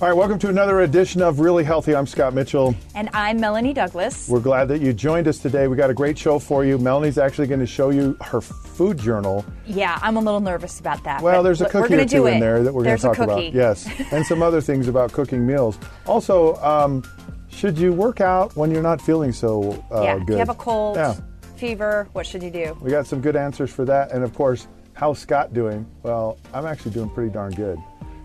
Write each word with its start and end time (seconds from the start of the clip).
All 0.00 0.08
right, 0.08 0.16
welcome 0.16 0.38
to 0.38 0.48
another 0.48 0.80
edition 0.80 1.20
of 1.20 1.40
Really 1.40 1.62
Healthy. 1.62 1.94
I'm 1.94 2.06
Scott 2.06 2.32
Mitchell. 2.32 2.74
And 2.94 3.10
I'm 3.12 3.38
Melanie 3.38 3.74
Douglas. 3.74 4.30
We're 4.30 4.40
glad 4.40 4.68
that 4.68 4.80
you 4.80 4.94
joined 4.94 5.28
us 5.28 5.36
today. 5.36 5.68
We 5.68 5.76
got 5.76 5.90
a 5.90 5.94
great 5.94 6.16
show 6.16 6.38
for 6.38 6.64
you. 6.64 6.78
Melanie's 6.78 7.18
actually 7.18 7.48
going 7.48 7.60
to 7.60 7.66
show 7.66 7.90
you 7.90 8.16
her 8.22 8.40
food 8.40 8.96
journal. 8.98 9.44
Yeah, 9.66 9.98
I'm 10.00 10.16
a 10.16 10.20
little 10.20 10.40
nervous 10.40 10.80
about 10.80 11.04
that. 11.04 11.20
Well, 11.20 11.42
there's 11.42 11.60
a 11.60 11.68
cookie 11.68 11.96
or 11.96 12.06
two 12.06 12.26
in 12.28 12.38
it. 12.38 12.40
there 12.40 12.62
that 12.62 12.72
we're 12.72 12.84
going 12.84 12.96
to 12.96 13.02
talk 13.02 13.18
about. 13.18 13.52
Yes, 13.52 13.86
and 14.10 14.24
some 14.24 14.40
other 14.40 14.62
things 14.62 14.88
about 14.88 15.12
cooking 15.12 15.46
meals. 15.46 15.78
Also, 16.06 16.54
um, 16.56 17.04
should 17.50 17.76
you 17.76 17.92
work 17.92 18.22
out 18.22 18.56
when 18.56 18.70
you're 18.70 18.82
not 18.82 19.02
feeling 19.02 19.32
so 19.32 19.84
uh, 19.92 20.00
yeah, 20.02 20.14
good? 20.14 20.22
if 20.22 20.28
you 20.30 20.36
have 20.36 20.48
a 20.48 20.54
cold, 20.54 20.96
Yeah. 20.96 21.14
fever, 21.56 22.08
what 22.14 22.26
should 22.26 22.42
you 22.42 22.50
do? 22.50 22.74
We 22.80 22.90
got 22.90 23.06
some 23.06 23.20
good 23.20 23.36
answers 23.36 23.70
for 23.70 23.84
that. 23.84 24.12
And 24.12 24.24
of 24.24 24.32
course, 24.34 24.66
how's 24.94 25.18
Scott 25.18 25.52
doing? 25.52 25.86
Well, 26.02 26.38
I'm 26.54 26.64
actually 26.64 26.92
doing 26.92 27.10
pretty 27.10 27.30
darn 27.30 27.52
good. 27.52 27.78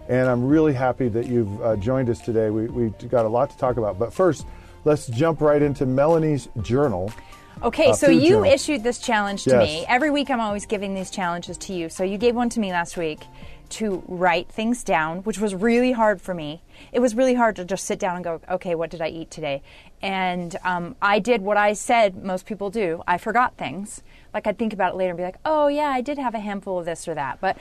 And 0.08 0.30
I'm 0.30 0.46
really 0.46 0.74
happy 0.74 1.08
that 1.10 1.28
you've 1.28 1.62
uh, 1.62 1.76
joined 1.78 2.10
us 2.10 2.20
today. 2.20 2.50
We, 2.50 2.68
we've 2.68 3.10
got 3.10 3.26
a 3.26 3.30
lot 3.30 3.50
to 3.50 3.58
talk 3.58 3.78
about. 3.78 3.98
But 3.98 4.14
first, 4.14 4.46
let's 4.84 5.08
jump 5.08 5.42
right 5.42 5.62
into 5.62 5.86
Melanie's 5.86 6.48
journal. 6.62 7.12
Okay, 7.64 7.88
Uh, 7.88 7.94
so 7.94 8.10
you 8.10 8.30
journal. 8.34 8.44
issued 8.52 8.84
this 8.84 9.00
challenge 9.00 9.46
to 9.46 9.52
Yes. 9.52 9.60
me. 9.68 9.86
Every 9.88 10.12
week 10.12 10.30
I'm 10.30 10.42
always 10.42 10.66
giving 10.66 10.94
these 10.94 11.10
challenges 11.10 11.58
to 11.60 11.74
you. 11.74 11.90
So 11.90 12.04
you 12.04 12.18
gave 12.18 12.36
one 12.36 12.50
to 12.50 12.60
me 12.60 12.72
last 12.72 12.98
week 12.98 13.22
to 13.70 14.04
write 14.08 14.48
things 14.50 14.84
down, 14.84 15.20
which 15.20 15.40
was 15.40 15.56
really 15.56 15.94
hard 15.94 16.22
for 16.22 16.36
me. 16.36 16.62
It 16.92 17.00
was 17.00 17.16
really 17.16 17.34
hard 17.34 17.56
to 17.56 17.66
just 17.66 17.86
sit 17.86 17.98
down 17.98 18.16
and 18.16 18.24
go, 18.24 18.42
okay, 18.52 18.76
what 18.76 18.92
did 18.92 19.02
I 19.02 19.08
eat 19.08 19.32
today? 19.32 19.64
And 20.04 20.56
um, 20.64 20.96
I 21.02 21.18
did 21.18 21.42
what 21.42 21.58
I 21.58 21.74
said 21.74 22.24
most 22.24 22.46
people 22.46 22.70
do. 22.70 23.02
I 23.08 23.18
forgot 23.18 23.58
things. 23.58 24.04
Like 24.36 24.46
I'd 24.46 24.60
think 24.60 24.74
about 24.74 24.94
it 24.94 24.98
later 24.98 25.12
and 25.12 25.18
be 25.18 25.24
like, 25.24 25.38
oh, 25.46 25.68
yeah, 25.68 25.88
I 25.88 26.02
did 26.02 26.20
have 26.20 26.36
a 26.36 26.40
handful 26.40 26.78
of 26.78 26.86
this 26.86 27.08
or 27.08 27.16
that. 27.16 27.40
But 27.42 27.58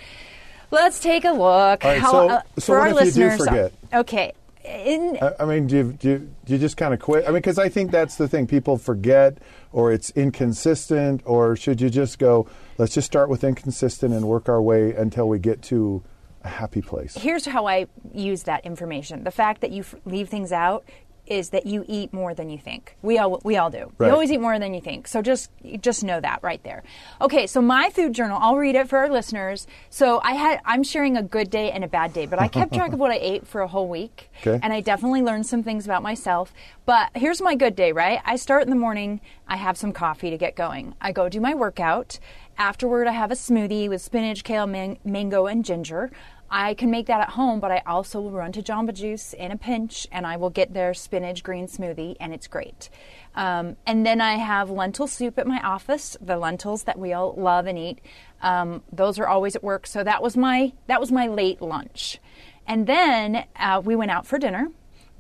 let's 0.75 0.99
take 1.01 1.25
a 1.25 1.31
look. 1.33 1.85
All 1.85 1.91
right, 1.91 2.03
so- 2.03 2.41
so 2.59 2.73
for 2.73 2.79
what 2.81 2.93
our 2.93 3.01
if 3.03 3.07
you 3.07 3.13
do 3.23 3.29
listeners, 3.29 3.47
forget? 3.49 3.73
Okay. 3.93 4.33
In, 4.65 5.19
I, 5.21 5.33
I 5.41 5.45
mean, 5.45 5.67
do 5.67 5.77
you, 5.77 5.93
do, 5.93 6.09
you, 6.09 6.19
do 6.47 6.53
you 6.55 6.59
just 6.59 6.77
kind 6.79 6.95
of 6.95 7.01
quit? 7.01 7.25
I 7.25 7.27
mean, 7.29 7.35
because 7.35 7.59
I 7.59 7.69
think 7.69 7.91
that's 7.91 8.17
the 8.17 8.27
thing. 8.27 8.47
People 8.47 8.79
forget, 8.79 9.37
or 9.73 9.93
it's 9.93 10.09
inconsistent, 10.49 11.21
or 11.27 11.55
should 11.57 11.81
you 11.83 11.91
just 11.91 12.19
go, 12.19 12.47
let's 12.79 12.95
just 12.95 13.07
start 13.07 13.29
with 13.29 13.45
inconsistent 13.45 14.15
and 14.15 14.27
work 14.27 14.49
our 14.49 14.63
way 14.63 14.95
until 14.95 15.29
we 15.29 15.39
get 15.39 15.61
to 15.65 16.03
a 16.45 16.49
happy 16.49 16.81
place? 16.83 17.15
here's 17.15 17.45
how 17.47 17.67
I 17.67 17.87
use 18.13 18.45
that 18.45 18.65
information. 18.65 19.25
The 19.25 19.31
fact 19.31 19.61
that 19.63 19.71
you 19.71 19.81
f- 19.81 19.95
leave 20.07 20.29
things 20.31 20.53
out 20.53 20.85
is 21.27 21.51
that 21.51 21.67
you 21.67 21.85
eat 21.89 22.13
more 22.13 22.35
than 22.35 22.51
you 22.51 22.59
think. 22.59 22.97
We 23.03 23.19
all 23.19 23.41
we 23.45 23.57
all 23.57 23.71
do. 23.71 23.93
Right. 23.99 24.09
You 24.09 24.13
always 24.13 24.31
eat 24.31 24.41
more 24.41 24.59
than 24.59 24.75
you 24.75 24.81
think. 24.81 25.09
So 25.09 25.23
just 25.23 25.51
just 25.81 26.05
know 26.05 26.21
that 26.21 26.41
right 26.43 26.63
there. 26.65 26.83
Okay, 27.21 27.47
so 27.47 27.63
my 27.63 27.91
food 27.91 28.13
journal, 28.13 28.39
I'll 28.41 28.57
read 28.57 28.75
it 28.75 28.89
for 28.89 28.99
our 28.99 29.09
listeners. 29.09 29.67
So 29.91 30.21
I 30.23 30.33
had 30.33 30.61
I'm 30.65 30.83
sharing 30.83 31.17
a 31.17 31.23
good 31.23 31.51
day 31.51 31.71
and 31.71 31.83
a 31.85 31.89
bad 31.89 32.13
day, 32.13 32.27
but 32.27 32.41
I 32.41 32.49
kept 32.49 32.75
track 32.75 32.93
of 32.93 32.99
what 33.05 33.11
I 33.11 33.19
ate 33.21 33.47
for 33.47 33.61
a 33.63 33.69
whole 33.69 33.89
week. 33.89 34.31
Okay. 34.47 34.59
And 34.63 34.73
I 34.73 34.81
definitely 34.81 35.23
learned 35.23 35.47
some 35.47 35.63
things 35.63 35.85
about 35.85 36.03
myself. 36.03 36.53
But 36.87 37.11
here's 37.15 37.41
my 37.41 37.55
good 37.55 37.75
day, 37.75 37.93
right? 37.93 38.21
I 38.27 38.37
start 38.37 38.63
in 38.65 38.71
the 38.71 38.77
morning, 38.77 39.21
I 39.49 39.57
have 39.57 39.77
some 39.79 39.93
coffee 39.93 40.31
to 40.31 40.37
get 40.37 40.55
going. 40.55 40.95
I 41.01 41.13
go 41.13 41.29
do 41.29 41.41
my 41.41 41.55
workout. 41.55 42.19
Afterward, 42.57 43.09
I 43.09 43.13
have 43.13 43.33
a 43.33 43.35
smoothie 43.35 43.89
with 43.89 44.01
spinach, 44.01 44.45
kale, 44.45 44.67
man- 44.67 44.99
mango, 45.05 45.47
and 45.47 45.65
ginger. 45.65 46.13
I 46.57 46.75
can 46.75 46.89
make 46.89 47.07
that 47.07 47.21
at 47.21 47.31
home, 47.31 47.59
but 47.59 47.73
I 47.73 47.83
also 47.85 48.21
will 48.21 48.31
run 48.31 48.53
to 48.53 48.63
Jamba 48.63 48.95
Juice 48.95 49.33
in 49.33 49.51
a 49.51 49.57
pinch 49.57 50.07
and 50.13 50.25
I 50.25 50.37
will 50.37 50.51
get 50.51 50.73
their 50.73 50.95
spinach 50.95 51.43
green 51.43 51.67
smoothie, 51.67 52.17
and 52.21 52.33
it's 52.33 52.47
great. 52.47 52.91
Um, 53.35 53.77
and 53.89 54.07
then 54.07 54.21
I 54.21 54.35
have 54.37 54.71
lentil 54.71 55.09
soup 55.09 55.37
at 55.37 55.49
my 55.49 55.61
office, 55.65 56.17
the 56.21 56.37
lentils 56.37 56.85
that 56.85 56.97
we 56.97 57.13
all 57.13 57.35
love 57.37 57.67
and 57.67 57.77
eat. 57.77 57.99
Um, 58.41 58.85
those 58.93 59.19
are 59.19 59.27
always 59.27 59.57
at 59.57 59.65
work, 59.65 59.85
so 59.85 60.05
that 60.05 60.23
was 60.23 60.37
my 60.37 60.73
that 60.87 61.01
was 61.01 61.11
my 61.11 61.27
late 61.27 61.61
lunch. 61.61 62.21
And 62.69 62.87
then 62.87 63.47
uh, 63.57 63.83
we 63.85 63.97
went 63.97 64.13
out 64.13 64.25
for 64.25 64.39
dinner, 64.39 64.69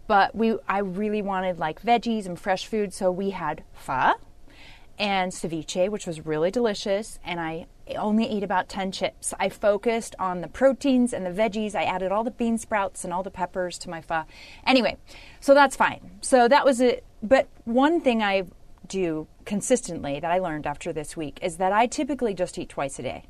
but 0.06 0.36
we 0.36 0.56
I 0.68 0.78
really 0.78 1.20
wanted 1.20 1.58
like 1.58 1.82
veggies 1.82 2.26
and 2.26 2.38
fresh 2.38 2.64
food, 2.64 2.94
so 2.94 3.10
we 3.10 3.30
had 3.30 3.64
pho 3.72 4.12
and 4.98 5.32
ceviche, 5.32 5.88
which 5.88 6.06
was 6.06 6.24
really 6.24 6.50
delicious. 6.50 7.18
And 7.24 7.40
I 7.40 7.66
only 7.96 8.28
ate 8.28 8.42
about 8.42 8.68
10 8.68 8.92
chips. 8.92 9.34
I 9.38 9.48
focused 9.48 10.14
on 10.18 10.40
the 10.40 10.48
proteins 10.48 11.12
and 11.12 11.26
the 11.26 11.30
veggies. 11.30 11.74
I 11.74 11.84
added 11.84 12.12
all 12.12 12.24
the 12.24 12.30
bean 12.30 12.58
sprouts 12.58 13.04
and 13.04 13.12
all 13.12 13.22
the 13.22 13.30
peppers 13.30 13.78
to 13.78 13.90
my 13.90 14.00
pho. 14.00 14.24
Anyway, 14.66 14.96
so 15.40 15.54
that's 15.54 15.76
fine. 15.76 16.18
So 16.20 16.48
that 16.48 16.64
was 16.64 16.80
it. 16.80 17.04
But 17.22 17.48
one 17.64 18.00
thing 18.00 18.22
I 18.22 18.44
do 18.86 19.26
consistently 19.44 20.20
that 20.20 20.30
I 20.30 20.38
learned 20.38 20.66
after 20.66 20.92
this 20.92 21.16
week 21.16 21.38
is 21.42 21.56
that 21.56 21.72
I 21.72 21.86
typically 21.86 22.34
just 22.34 22.58
eat 22.58 22.68
twice 22.68 22.98
a 22.98 23.02
day. 23.02 23.24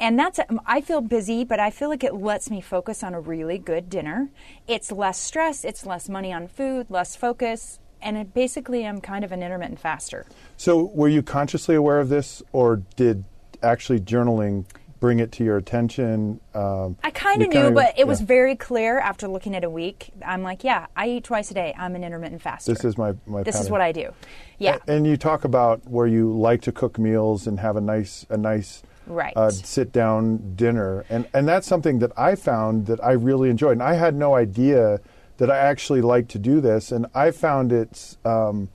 And 0.00 0.16
that's, 0.18 0.38
I 0.64 0.80
feel 0.80 1.00
busy, 1.00 1.44
but 1.44 1.58
I 1.58 1.70
feel 1.70 1.88
like 1.88 2.04
it 2.04 2.14
lets 2.14 2.50
me 2.50 2.60
focus 2.60 3.02
on 3.02 3.14
a 3.14 3.20
really 3.20 3.58
good 3.58 3.90
dinner. 3.90 4.30
It's 4.68 4.92
less 4.92 5.18
stress, 5.18 5.64
it's 5.64 5.84
less 5.84 6.08
money 6.08 6.32
on 6.32 6.46
food, 6.46 6.86
less 6.88 7.16
focus, 7.16 7.80
and 8.02 8.16
it 8.16 8.34
basically 8.34 8.86
I'm 8.86 9.00
kind 9.00 9.24
of 9.24 9.32
an 9.32 9.42
intermittent 9.42 9.80
faster. 9.80 10.26
So, 10.56 10.84
were 10.94 11.08
you 11.08 11.22
consciously 11.22 11.74
aware 11.74 12.00
of 12.00 12.08
this, 12.08 12.42
or 12.52 12.82
did 12.96 13.24
actually 13.62 14.00
journaling 14.00 14.64
bring 15.00 15.20
it 15.20 15.30
to 15.30 15.44
your 15.44 15.56
attention? 15.56 16.40
Um, 16.54 16.96
I 17.04 17.10
kind 17.10 17.42
of 17.42 17.48
knew, 17.50 17.70
but 17.70 17.96
it 17.98 18.06
was 18.06 18.20
very 18.20 18.56
clear 18.56 18.98
after 18.98 19.28
looking 19.28 19.54
at 19.54 19.62
a 19.64 19.70
week. 19.70 20.10
I'm 20.26 20.42
like, 20.42 20.64
yeah, 20.64 20.86
I 20.96 21.08
eat 21.08 21.24
twice 21.24 21.50
a 21.50 21.54
day. 21.54 21.74
I'm 21.78 21.94
an 21.94 22.02
intermittent 22.04 22.42
faster. 22.42 22.72
This 22.72 22.84
is 22.84 22.98
my 22.98 23.14
my. 23.26 23.42
This 23.42 23.60
is 23.60 23.70
what 23.70 23.80
I 23.80 23.92
do. 23.92 24.12
Yeah. 24.58 24.78
A- 24.86 24.92
And 24.92 25.06
you 25.06 25.16
talk 25.16 25.44
about 25.44 25.86
where 25.88 26.06
you 26.06 26.36
like 26.36 26.62
to 26.62 26.72
cook 26.72 26.98
meals 26.98 27.46
and 27.46 27.60
have 27.60 27.76
a 27.76 27.80
nice 27.80 28.26
a 28.30 28.36
nice 28.36 28.82
Right. 29.06 29.32
uh, 29.36 29.50
sit 29.50 29.90
down 29.90 30.54
dinner, 30.54 31.04
and 31.08 31.26
and 31.32 31.48
that's 31.48 31.66
something 31.66 31.98
that 32.00 32.12
I 32.18 32.34
found 32.34 32.86
that 32.86 33.02
I 33.02 33.12
really 33.12 33.48
enjoyed. 33.48 33.72
And 33.72 33.82
I 33.82 33.94
had 33.94 34.14
no 34.14 34.34
idea 34.34 35.00
that 35.38 35.50
I 35.50 35.56
actually 35.56 36.00
like 36.02 36.28
to 36.28 36.38
do 36.38 36.60
this, 36.60 36.92
and 36.92 37.06
I 37.14 37.30
found 37.30 37.72
it's. 37.72 38.18
Um, 38.24 38.68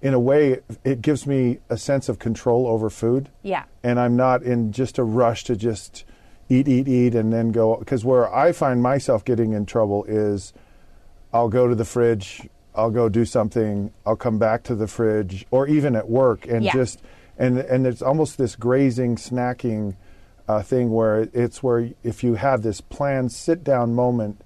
in 0.00 0.14
a 0.14 0.18
way, 0.18 0.58
it 0.82 1.00
gives 1.00 1.28
me 1.28 1.58
a 1.70 1.76
sense 1.78 2.08
of 2.08 2.18
control 2.18 2.66
over 2.66 2.90
food. 2.90 3.28
Yeah. 3.42 3.62
And 3.84 4.00
I'm 4.00 4.16
not 4.16 4.42
in 4.42 4.72
just 4.72 4.98
a 4.98 5.04
rush 5.04 5.44
to 5.44 5.54
just 5.54 6.04
eat, 6.48 6.66
eat, 6.66 6.88
eat, 6.88 7.14
and 7.14 7.32
then 7.32 7.52
go. 7.52 7.76
Because 7.76 8.04
where 8.04 8.32
I 8.34 8.50
find 8.50 8.82
myself 8.82 9.24
getting 9.24 9.52
in 9.52 9.64
trouble 9.64 10.02
is 10.08 10.52
I'll 11.32 11.48
go 11.48 11.68
to 11.68 11.76
the 11.76 11.84
fridge, 11.84 12.48
I'll 12.74 12.90
go 12.90 13.08
do 13.08 13.24
something, 13.24 13.92
I'll 14.04 14.16
come 14.16 14.40
back 14.40 14.64
to 14.64 14.74
the 14.74 14.88
fridge, 14.88 15.46
or 15.52 15.68
even 15.68 15.94
at 15.94 16.08
work, 16.08 16.48
and 16.48 16.64
Yeah. 16.64 16.72
just 16.72 17.00
and 17.38 17.58
and 17.58 17.86
it's 17.86 18.02
almost 18.02 18.38
this 18.38 18.56
grazing, 18.56 19.14
snacking 19.16 19.94
uh, 20.48 20.62
thing 20.62 20.90
where 20.90 21.28
it's 21.32 21.62
where 21.62 21.90
if 22.02 22.24
you 22.24 22.34
have 22.34 22.62
this 22.62 22.80
planned 22.80 23.30
sit 23.30 23.62
down 23.62 23.94
moment 23.94 24.40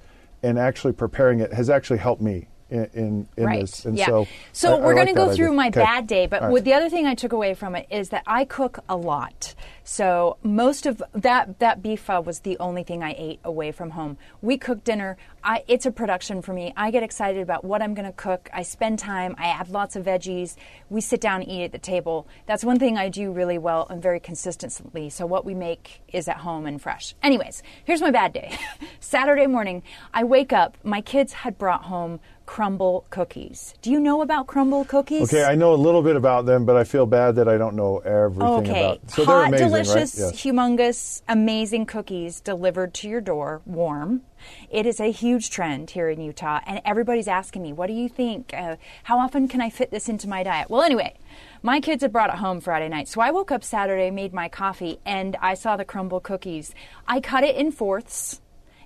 and 0.47 0.59
actually 0.59 0.93
preparing 0.93 1.41
it 1.41 1.53
has 1.53 1.69
actually 1.69 1.99
helped 1.99 2.23
me 2.23 2.47
in 2.71 2.85
in, 2.95 3.29
in 3.37 3.45
right. 3.45 3.61
this. 3.61 3.85
And 3.85 3.97
yeah. 3.97 4.07
so, 4.07 4.27
so 4.53 4.77
I- 4.77 4.81
we're 4.81 4.95
like 4.95 5.05
going 5.05 5.07
to 5.09 5.13
go 5.15 5.35
through 5.35 5.47
idea. 5.47 5.57
my 5.57 5.67
Okay. 5.69 5.81
bad 5.83 6.07
day, 6.07 6.27
but 6.27 6.43
right. 6.43 6.65
the 6.65 6.73
other 6.75 6.89
thing 6.89 7.07
I 7.07 7.15
took 7.15 7.33
away 7.33 7.55
from 7.55 7.75
it 7.77 7.87
is 7.91 8.09
that 8.11 8.23
I 8.27 8.45
cook 8.45 8.81
a 8.89 8.97
lot. 8.97 9.55
So 9.85 10.37
most 10.43 10.85
of 10.87 11.01
that 11.15 11.61
that 11.61 11.81
beef 11.83 12.01
pho 12.01 12.21
was 12.21 12.41
the 12.41 12.57
only 12.59 12.83
thing 12.83 13.03
I 13.05 13.15
ate 13.17 13.39
away 13.45 13.71
from 13.71 13.91
home. 13.91 14.17
We 14.43 14.59
cook 14.59 14.83
dinner. 14.83 15.17
I, 15.45 15.63
it's 15.69 15.87
a 15.87 15.93
production 15.93 16.43
for 16.43 16.53
me. 16.53 16.73
I 16.77 16.91
get 16.91 17.05
excited 17.05 17.41
about 17.41 17.65
what 17.65 17.81
I'm 17.81 17.95
going 17.95 18.07
to 18.07 18.13
cook. 18.13 18.51
I 18.53 18.63
spend 18.63 18.99
time. 18.99 19.37
I 19.39 19.47
add 19.47 19.69
lots 19.69 19.95
of 19.95 20.05
veggies. 20.05 20.57
We 20.91 21.01
sit 21.01 21.21
down 21.21 21.43
and 21.43 21.49
eat 21.51 21.63
at 21.67 21.73
the 21.73 21.79
table. 21.79 22.27
That's 22.47 22.65
one 22.65 22.81
thing 22.81 22.99
I 22.99 23.09
do 23.09 23.31
really 23.31 23.59
well 23.59 23.87
and 23.89 24.03
very 24.03 24.19
consistently. 24.19 25.09
So 25.09 25.25
what 25.25 25.45
we 25.45 25.55
make 25.55 26.01
is 26.13 26.27
at 26.27 26.39
home 26.39 26.67
and 26.67 26.83
fresh. 26.83 27.15
Anyways, 27.23 27.63
here's 27.85 28.01
my 28.01 28.11
bad 28.11 28.33
day. 28.33 28.59
Saturday 28.99 29.47
morning, 29.47 29.85
I 30.13 30.25
wake 30.25 30.53
up. 30.53 30.77
My 30.83 31.01
kids 31.01 31.33
had 31.33 31.59
brought 31.59 31.85
home 31.85 32.19
Crumbl 32.47 33.05
cookies. 33.11 33.75
Do 33.83 33.91
you 33.91 33.99
know 34.01 34.23
about 34.23 34.47
Crumbl 34.47 34.87
cookies? 34.87 35.23
Okay, 35.23 35.45
I 35.45 35.57
know 35.57 35.75
a 35.75 35.77
little 35.77 36.03
bit 36.03 36.17
about 36.17 36.47
them, 36.47 36.65
but 36.65 36.77
I 36.77 36.85
feel 36.85 37.05
bad 37.05 37.37
that 37.37 37.49
I 37.49 37.59
don't 37.59 37.75
know 37.75 37.99
everything 37.99 38.71
Okay, 38.71 38.85
about. 38.85 39.11
So 39.11 39.25
hot, 39.25 39.51
they're 39.51 39.67
amazing, 39.67 39.69
delicious, 39.69 40.21
right? 40.21 40.33
Yes. 40.33 40.43
humongous, 40.43 41.23
amazing 41.29 41.87
cookies 41.87 42.41
delivered 42.41 42.95
to 42.95 43.09
your 43.09 43.21
door, 43.21 43.63
warm. 43.67 44.23
It 44.71 44.87
is 44.87 45.01
a 45.01 45.11
huge 45.11 45.51
trend 45.51 45.91
here 45.91 46.09
in 46.09 46.21
Utah, 46.21 46.61
and 46.67 46.81
everybody's 46.85 47.27
asking 47.27 47.63
me, 47.63 47.73
"What 47.73 47.89
do 47.89 47.93
you 47.93 48.09
think? 48.09 48.55
Uh, 48.55 48.77
how 49.03 49.19
often 49.19 49.49
can 49.49 49.61
I 49.61 49.69
fit 49.69 49.91
this 49.91 50.09
into 50.09 50.29
my 50.29 50.43
diet?" 50.43 50.71
Well, 50.71 50.83
anyway, 50.83 51.15
my 51.63 51.81
kids 51.81 52.03
had 52.03 52.13
brought 52.13 52.31
it 52.31 52.37
home 52.37 52.61
Friday 52.61 52.89
night, 52.89 53.09
so 53.09 53.21
I 53.21 53.33
woke 53.33 53.51
up 53.51 53.65
Saturday, 53.65 54.11
made 54.11 54.33
my 54.33 54.49
coffee, 54.49 55.01
and 55.05 55.37
I 55.43 55.55
saw 55.55 55.77
the 55.77 55.85
Crumbl 55.85 56.23
cookies. 56.23 56.75
I 57.09 57.21
cut 57.21 57.43
it 57.43 57.57
in 57.57 57.73
fourths, 57.73 58.41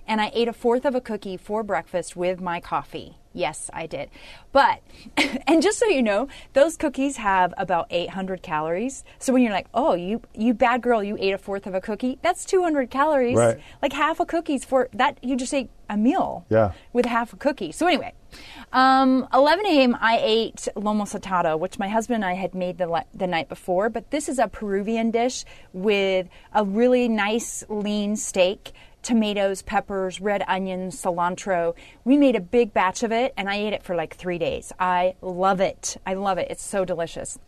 and 0.07 0.19
I 0.19 0.31
ate 0.33 0.47
a 0.47 0.53
fourth 0.53 0.83
of 0.83 0.95
a 0.95 1.01
cookie 1.01 1.37
for 1.37 1.61
breakfast 1.61 2.15
with 2.15 2.41
my 2.41 2.59
coffee. 2.59 3.17
Yes, 3.33 3.69
I 3.73 3.85
did. 3.87 4.09
But, 4.51 4.81
and 5.47 5.61
just 5.61 5.79
so 5.79 5.85
you 5.85 6.01
know, 6.01 6.27
those 6.53 6.75
cookies 6.75 7.17
have 7.17 7.53
about 7.57 7.87
800 7.89 8.41
calories. 8.41 9.03
So 9.19 9.31
when 9.31 9.41
you're 9.41 9.53
like, 9.53 9.67
oh, 9.73 9.93
you, 9.93 10.21
you 10.35 10.53
bad 10.53 10.81
girl, 10.81 11.01
you 11.03 11.15
ate 11.19 11.33
a 11.33 11.37
fourth 11.37 11.65
of 11.65 11.73
a 11.73 11.79
cookie, 11.81 12.19
that's 12.21 12.43
200 12.43 12.89
calories. 12.89 13.37
Right. 13.37 13.59
Like 13.81 13.93
half 13.93 14.19
a 14.19 14.25
cookie's 14.25 14.65
for 14.65 14.89
that, 14.93 15.17
you 15.23 15.37
just 15.37 15.53
ate 15.53 15.69
a 15.89 15.95
meal 15.97 16.45
Yeah. 16.49 16.73
with 16.91 17.05
half 17.05 17.31
a 17.33 17.37
cookie. 17.37 17.71
So 17.71 17.87
anyway, 17.87 18.13
um, 18.73 19.27
11 19.33 19.65
a.m. 19.65 19.97
I 19.99 20.19
ate 20.21 20.67
lomo 20.75 21.03
saltado, 21.05 21.57
which 21.59 21.79
my 21.79 21.87
husband 21.89 22.23
and 22.23 22.25
I 22.25 22.33
had 22.33 22.53
made 22.53 22.77
the, 22.77 22.87
le- 22.87 23.05
the 23.13 23.27
night 23.27 23.49
before. 23.49 23.89
But 23.89 24.11
this 24.11 24.27
is 24.29 24.39
a 24.39 24.47
Peruvian 24.47 25.11
dish 25.11 25.45
with 25.73 26.27
a 26.53 26.63
really 26.63 27.07
nice 27.09 27.63
lean 27.69 28.15
steak, 28.15 28.71
tomatoes, 29.01 29.61
peppers, 29.61 30.21
red 30.21 30.43
onions, 30.47 31.01
cilantro. 31.01 31.75
We 32.03 32.17
made 32.17 32.35
a 32.35 32.41
big 32.41 32.73
batch 32.73 33.03
of 33.03 33.11
it, 33.11 33.33
and 33.37 33.49
I 33.49 33.55
ate 33.55 33.73
it 33.73 33.83
for 33.83 33.95
like 33.95 34.15
three 34.15 34.37
days. 34.37 34.71
I 34.79 35.15
love 35.21 35.59
it. 35.59 35.97
I 36.05 36.13
love 36.13 36.37
it. 36.37 36.47
It's 36.49 36.63
so 36.63 36.85
delicious 36.85 37.39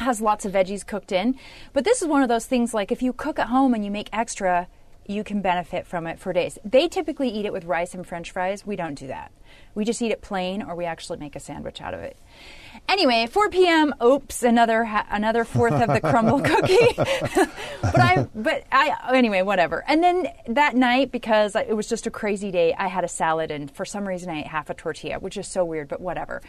has 0.00 0.20
lots 0.20 0.44
of 0.44 0.52
veggies 0.52 0.86
cooked 0.86 1.12
in. 1.12 1.36
But 1.72 1.84
this 1.84 2.02
is 2.02 2.08
one 2.08 2.22
of 2.22 2.28
those 2.28 2.46
things 2.46 2.72
like 2.72 2.92
if 2.92 3.02
you 3.02 3.12
cook 3.12 3.38
at 3.38 3.48
home 3.48 3.74
and 3.74 3.84
you 3.84 3.90
make 3.90 4.08
extra, 4.12 4.68
you 5.06 5.24
can 5.24 5.40
benefit 5.40 5.86
from 5.86 6.06
it 6.06 6.18
for 6.18 6.32
days. 6.32 6.58
They 6.64 6.86
typically 6.86 7.30
eat 7.30 7.46
it 7.46 7.52
with 7.52 7.64
rice 7.64 7.94
and 7.94 8.06
french 8.06 8.30
fries. 8.30 8.66
We 8.66 8.76
don't 8.76 8.94
do 8.94 9.06
that. 9.06 9.32
We 9.74 9.84
just 9.84 10.02
eat 10.02 10.12
it 10.12 10.20
plain 10.20 10.62
or 10.62 10.74
we 10.76 10.84
actually 10.84 11.18
make 11.18 11.34
a 11.34 11.40
sandwich 11.40 11.80
out 11.80 11.94
of 11.94 12.00
it. 12.00 12.18
Anyway, 12.88 13.26
4 13.26 13.50
p.m. 13.50 13.94
Oops, 14.02 14.42
another 14.42 14.84
ha- 14.84 15.06
another 15.10 15.44
fourth 15.44 15.74
of 15.74 15.88
the 15.88 16.00
Crumbl 16.00 16.42
cookie. 16.44 16.94
but 17.82 18.00
I 18.00 18.26
but 18.34 18.64
I 18.72 19.12
anyway, 19.14 19.42
whatever. 19.42 19.84
And 19.86 20.02
then 20.02 20.28
that 20.46 20.74
night 20.74 21.12
because 21.12 21.54
it 21.54 21.76
was 21.76 21.86
just 21.86 22.06
a 22.06 22.10
crazy 22.10 22.50
day, 22.50 22.74
I 22.78 22.88
had 22.88 23.04
a 23.04 23.08
salad 23.08 23.50
and 23.50 23.70
for 23.70 23.84
some 23.84 24.08
reason 24.08 24.30
I 24.30 24.40
ate 24.40 24.46
half 24.46 24.70
a 24.70 24.74
tortilla, 24.74 25.18
which 25.18 25.36
is 25.36 25.46
so 25.46 25.66
weird, 25.66 25.88
but 25.88 26.00
whatever. 26.00 26.40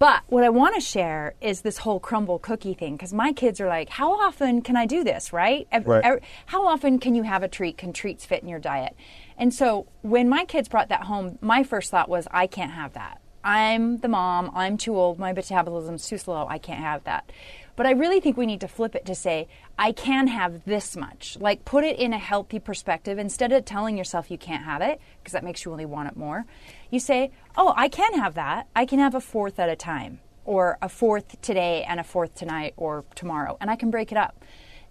But 0.00 0.22
what 0.28 0.44
I 0.44 0.48
want 0.48 0.76
to 0.76 0.80
share 0.80 1.34
is 1.40 1.62
this 1.62 1.78
whole 1.78 1.98
Crumbl 1.98 2.40
cookie 2.40 2.74
thing 2.74 2.94
because 2.94 3.12
my 3.12 3.32
kids 3.32 3.60
are 3.60 3.66
like, 3.66 3.88
how 3.88 4.12
often 4.12 4.62
can 4.62 4.76
I 4.76 4.86
do 4.86 5.02
this, 5.02 5.32
right? 5.32 5.66
Right. 5.84 6.22
How 6.46 6.66
often 6.66 7.00
can 7.00 7.16
you 7.16 7.24
have 7.24 7.42
a 7.42 7.48
treat? 7.48 7.78
Can 7.78 7.92
treats 7.92 8.24
fit 8.24 8.42
in 8.42 8.48
your 8.48 8.60
diet? 8.60 8.94
And 9.36 9.52
so 9.52 9.86
when 10.02 10.28
my 10.28 10.44
kids 10.44 10.68
brought 10.68 10.88
that 10.90 11.04
home, 11.04 11.38
my 11.40 11.64
first 11.64 11.90
thought 11.90 12.08
was, 12.08 12.28
I 12.30 12.46
can't 12.46 12.72
have 12.72 12.92
that. 12.92 13.20
I'm 13.44 13.98
the 13.98 14.08
mom. 14.08 14.50
I'm 14.54 14.76
too 14.76 14.96
old. 14.96 15.18
My 15.18 15.32
metabolism's 15.32 16.06
too 16.06 16.18
slow. 16.18 16.46
I 16.48 16.58
can't 16.58 16.80
have 16.80 17.04
that. 17.04 17.30
But 17.76 17.86
I 17.86 17.92
really 17.92 18.18
think 18.18 18.36
we 18.36 18.46
need 18.46 18.60
to 18.62 18.68
flip 18.68 18.96
it 18.96 19.06
to 19.06 19.14
say, 19.14 19.46
I 19.78 19.92
can 19.92 20.26
have 20.26 20.64
this 20.64 20.96
much. 20.96 21.36
Like, 21.40 21.64
put 21.64 21.84
it 21.84 21.96
in 21.96 22.12
a 22.12 22.18
healthy 22.18 22.58
perspective 22.58 23.18
instead 23.18 23.52
of 23.52 23.64
telling 23.64 23.96
yourself 23.96 24.32
you 24.32 24.38
can't 24.38 24.64
have 24.64 24.82
it, 24.82 25.00
because 25.22 25.32
that 25.32 25.44
makes 25.44 25.64
you 25.64 25.70
only 25.70 25.86
want 25.86 26.08
it 26.08 26.16
more. 26.16 26.44
You 26.90 26.98
say, 26.98 27.30
Oh, 27.56 27.72
I 27.76 27.88
can 27.88 28.14
have 28.14 28.34
that. 28.34 28.66
I 28.74 28.84
can 28.84 28.98
have 28.98 29.14
a 29.14 29.20
fourth 29.20 29.60
at 29.60 29.68
a 29.68 29.76
time, 29.76 30.18
or 30.44 30.76
a 30.82 30.88
fourth 30.88 31.40
today 31.40 31.84
and 31.84 32.00
a 32.00 32.04
fourth 32.04 32.34
tonight 32.34 32.74
or 32.76 33.04
tomorrow, 33.14 33.56
and 33.60 33.70
I 33.70 33.76
can 33.76 33.90
break 33.90 34.10
it 34.10 34.18
up. 34.18 34.44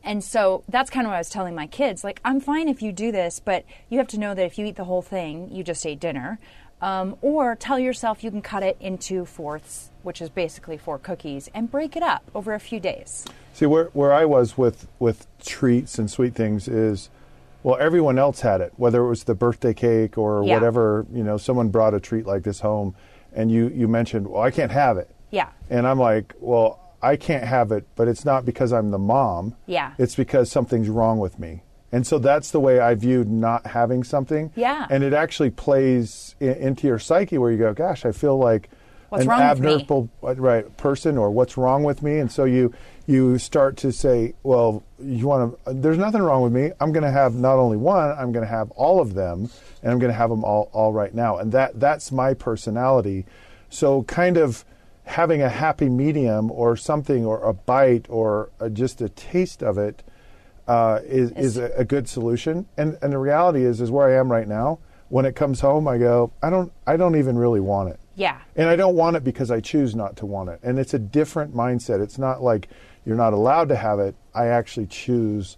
And 0.04 0.24
so 0.24 0.64
that's 0.70 0.90
kind 0.90 1.06
of 1.06 1.10
what 1.10 1.16
I 1.16 1.20
was 1.20 1.30
telling 1.30 1.54
my 1.56 1.68
kids. 1.68 2.04
Like, 2.04 2.22
I'm 2.24 2.40
fine 2.40 2.70
if 2.70 2.82
you 2.82 2.92
do 2.92 3.12
this, 3.12 3.40
but 3.44 3.66
you 3.90 3.98
have 3.98 4.08
to 4.10 4.20
know 4.20 4.34
that 4.34 4.46
if 4.46 4.58
you 4.58 4.66
eat 4.66 4.76
the 4.78 4.86
whole 4.86 5.02
thing, 5.02 5.50
you 5.52 5.64
just 5.64 5.86
ate 5.86 6.00
dinner. 6.00 6.40
Um, 6.80 7.18
or 7.22 7.56
tell 7.56 7.80
yourself 7.80 8.24
you 8.24 8.30
can 8.30 8.44
cut 8.44 8.62
it 8.62 8.78
into 8.80 9.26
fourths, 9.26 9.90
which 10.04 10.22
is 10.22 10.30
basically 10.30 10.78
four 10.78 11.00
cookies, 11.00 11.50
and 11.54 11.72
break 11.72 11.96
it 11.96 12.04
up 12.04 12.30
over 12.36 12.54
a 12.54 12.60
few 12.60 12.80
days. 12.80 13.26
See 13.54 13.66
where 13.66 13.86
where 13.94 14.14
I 14.14 14.26
was 14.26 14.60
with 14.60 14.88
with 15.00 15.26
treats 15.44 15.98
and 15.98 16.10
sweet 16.10 16.36
things 16.36 16.68
is, 16.68 17.10
well, 17.64 17.78
everyone 17.80 18.20
else 18.20 18.42
had 18.42 18.62
it, 18.62 18.74
whether 18.78 19.04
it 19.04 19.10
was 19.10 19.24
the 19.24 19.34
birthday 19.34 19.74
cake 19.74 20.20
or 20.20 20.44
Yeah. 20.44 20.54
whatever. 20.54 21.08
You 21.12 21.24
know, 21.24 21.38
someone 21.38 21.70
brought 21.70 21.96
a 21.96 22.00
treat 22.00 22.28
like 22.28 22.44
this 22.44 22.60
home, 22.60 22.94
and 23.34 23.50
you 23.52 23.70
you 23.70 23.88
mentioned, 23.88 24.28
well, 24.28 24.44
I 24.44 24.52
can't 24.52 24.72
have 24.72 24.98
it. 24.98 25.10
Yeah. 25.32 25.48
And 25.72 25.88
I'm 25.88 25.98
like, 26.00 26.36
well, 26.40 26.80
I 27.02 27.16
can't 27.16 27.44
have 27.44 27.72
it, 27.72 27.86
but 27.96 28.08
it's 28.08 28.26
not 28.26 28.46
because 28.46 28.74
I'm 28.74 28.92
the 28.92 28.98
mom. 28.98 29.56
Yeah. 29.66 29.94
It's 29.98 30.16
because 30.16 30.52
something's 30.52 30.90
wrong 30.90 31.20
with 31.20 31.38
me. 31.40 31.64
And 31.92 32.06
so 32.06 32.20
that's 32.20 32.52
the 32.52 32.60
way 32.60 32.80
I 32.80 32.96
viewed 32.96 33.30
not 33.30 33.68
having 33.68 34.04
something. 34.04 34.52
Yeah. 34.56 34.88
And 34.90 35.04
it 35.04 35.14
actually 35.14 35.52
plays 35.52 36.36
i- 36.42 36.46
into 36.46 36.88
your 36.88 37.00
psyche 37.00 37.38
where 37.38 37.52
you 37.52 37.58
go, 37.58 37.74
gosh, 37.74 38.06
I 38.06 38.12
feel 38.12 38.38
like 38.38 38.70
What's 39.10 39.24
an 39.24 39.30
wrong 39.30 39.50
with 39.52 39.60
me? 39.62 39.72
abnormal 39.74 40.10
right 40.22 40.76
person 40.78 41.18
or 41.18 41.32
what's 41.32 41.56
wrong 41.56 41.84
with 41.86 42.04
me 42.04 42.18
and 42.20 42.30
so 42.30 42.44
you 42.44 42.74
you 43.06 43.38
start 43.38 43.78
to 43.78 43.94
say 43.94 44.34
well 44.44 44.84
you 45.00 45.26
want 45.26 45.58
to 45.66 45.74
there's 45.76 45.98
nothing 45.98 46.22
wrong 46.22 46.42
with 46.42 46.52
me 46.52 46.72
i'm 46.82 46.92
going 46.92 47.06
to 47.06 47.10
have 47.12 47.34
not 47.34 47.56
only 47.58 47.78
one 47.78 48.10
i'm 48.20 48.34
going 48.34 48.44
to 48.44 48.52
have 48.52 48.70
all 48.72 49.00
of 49.00 49.14
them 49.14 49.50
and 49.82 49.94
i'm 49.94 49.98
going 49.98 50.12
to 50.12 50.18
have 50.18 50.30
them 50.30 50.44
all 50.44 50.70
all 50.74 50.92
right 50.92 51.16
now 51.16 51.38
and 51.38 51.54
that 51.54 51.80
that's 51.80 52.12
my 52.12 52.34
personality 52.34 53.26
so 53.70 54.04
kind 54.04 54.36
of 54.36 54.66
having 55.08 55.42
a 55.42 55.50
happy 55.50 55.90
medium 55.90 56.52
or 56.52 56.76
something 56.76 57.26
or 57.26 57.42
a 57.44 57.54
bite 57.54 58.06
or 58.10 58.50
a, 58.60 58.70
just 58.70 59.02
a 59.02 59.10
taste 59.10 59.64
of 59.64 59.78
it 59.78 60.04
uh, 60.68 61.00
is, 61.06 61.32
is 61.32 61.58
a, 61.58 61.72
a 61.78 61.86
good 61.86 62.08
solution 62.10 62.66
and 62.78 62.98
and 63.02 63.14
the 63.14 63.18
reality 63.18 63.64
is 63.64 63.80
is 63.80 63.90
where 63.90 64.10
i 64.10 64.20
am 64.20 64.30
right 64.32 64.48
now 64.50 64.78
when 65.10 65.26
it 65.26 65.34
comes 65.34 65.62
home 65.62 65.88
i 65.88 65.98
go 65.98 66.30
i 66.44 66.50
don't 66.50 66.72
i 66.86 66.98
don't 66.98 67.16
even 67.16 67.38
really 67.38 67.62
want 67.62 67.88
it 67.90 67.98
Yeah. 68.16 68.38
and 68.58 68.68
I 68.68 68.76
don't 68.76 68.96
want 68.96 69.16
it 69.16 69.24
because 69.24 69.50
I 69.50 69.62
choose 69.62 69.96
not 69.96 70.18
to 70.18 70.26
want 70.26 70.50
it. 70.50 70.60
And 70.64 70.78
it's 70.80 70.94
a 70.94 71.00
different 71.00 71.56
mindset. 71.56 72.02
It's 72.02 72.18
not 72.18 72.42
like 72.44 72.68
you're 73.06 73.16
not 73.16 73.32
allowed 73.32 73.70
to 73.70 73.76
have 73.78 74.00
it. 74.00 74.16
I 74.34 74.48
actually 74.48 74.88
choose 74.88 75.56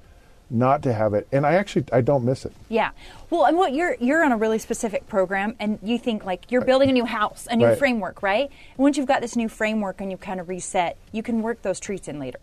not 0.50 0.82
to 0.84 0.94
have 0.94 1.14
it. 1.14 1.28
And 1.32 1.46
I 1.46 1.54
actually 1.54 1.86
I 1.92 2.02
don't 2.02 2.26
miss 2.26 2.46
it. 2.46 2.54
Yeah. 2.70 2.92
Well, 3.30 3.46
and 3.46 3.58
what 3.58 3.74
you're 3.74 3.96
you're 4.00 4.24
on 4.24 4.32
a 4.32 4.38
really 4.38 4.60
specific 4.60 5.08
program, 5.08 5.56
and 5.60 5.80
you 5.84 5.98
think 6.00 6.26
like 6.26 6.52
you're 6.52 6.66
building 6.66 6.90
a 6.90 6.94
new 6.94 7.06
house, 7.06 7.48
a 7.50 7.56
new 7.56 7.66
Right. 7.68 7.78
framework, 7.78 8.24
right? 8.24 8.50
And 8.50 8.78
once 8.78 8.98
you've 8.98 9.08
got 9.08 9.22
this 9.22 9.36
new 9.36 9.48
framework 9.50 10.02
and 10.02 10.10
you 10.12 10.18
kind 10.18 10.40
of 10.40 10.50
reset, 10.50 10.98
you 11.12 11.22
can 11.24 11.42
work 11.42 11.62
those 11.62 11.80
treats 11.80 12.08
in 12.08 12.20
later. 12.20 12.40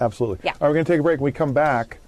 Absolutely. 0.00 0.38
Yeah. 0.44 0.52
All 0.52 0.56
right, 0.62 0.68
we're 0.68 0.74
going 0.74 0.84
to 0.86 0.92
take 0.92 1.00
a 1.00 1.02
break. 1.02 1.20
When 1.20 1.24
we 1.26 1.32
come 1.32 1.52
back, 1.52 1.98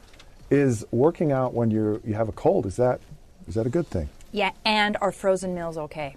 is 0.50 0.84
working 0.90 1.32
out 1.32 1.54
when 1.54 1.70
you 1.70 2.00
you 2.04 2.14
have 2.14 2.28
a 2.28 2.32
cold, 2.32 2.66
is 2.66 2.76
that 2.76 3.00
is 3.48 3.54
that 3.54 3.66
a 3.66 3.70
good 3.70 3.86
thing? 3.86 4.08
Yeah. 4.32 4.52
And 4.64 4.96
are 5.00 5.12
frozen 5.12 5.54
meals 5.54 5.76
okay? 5.78 6.16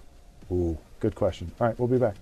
Ooh, 0.51 0.77
good 1.00 1.15
question. 1.15 1.51
All 1.60 1.67
right, 1.67 1.77
we'll 1.79 1.88
be 1.88 1.98
back. 1.98 2.15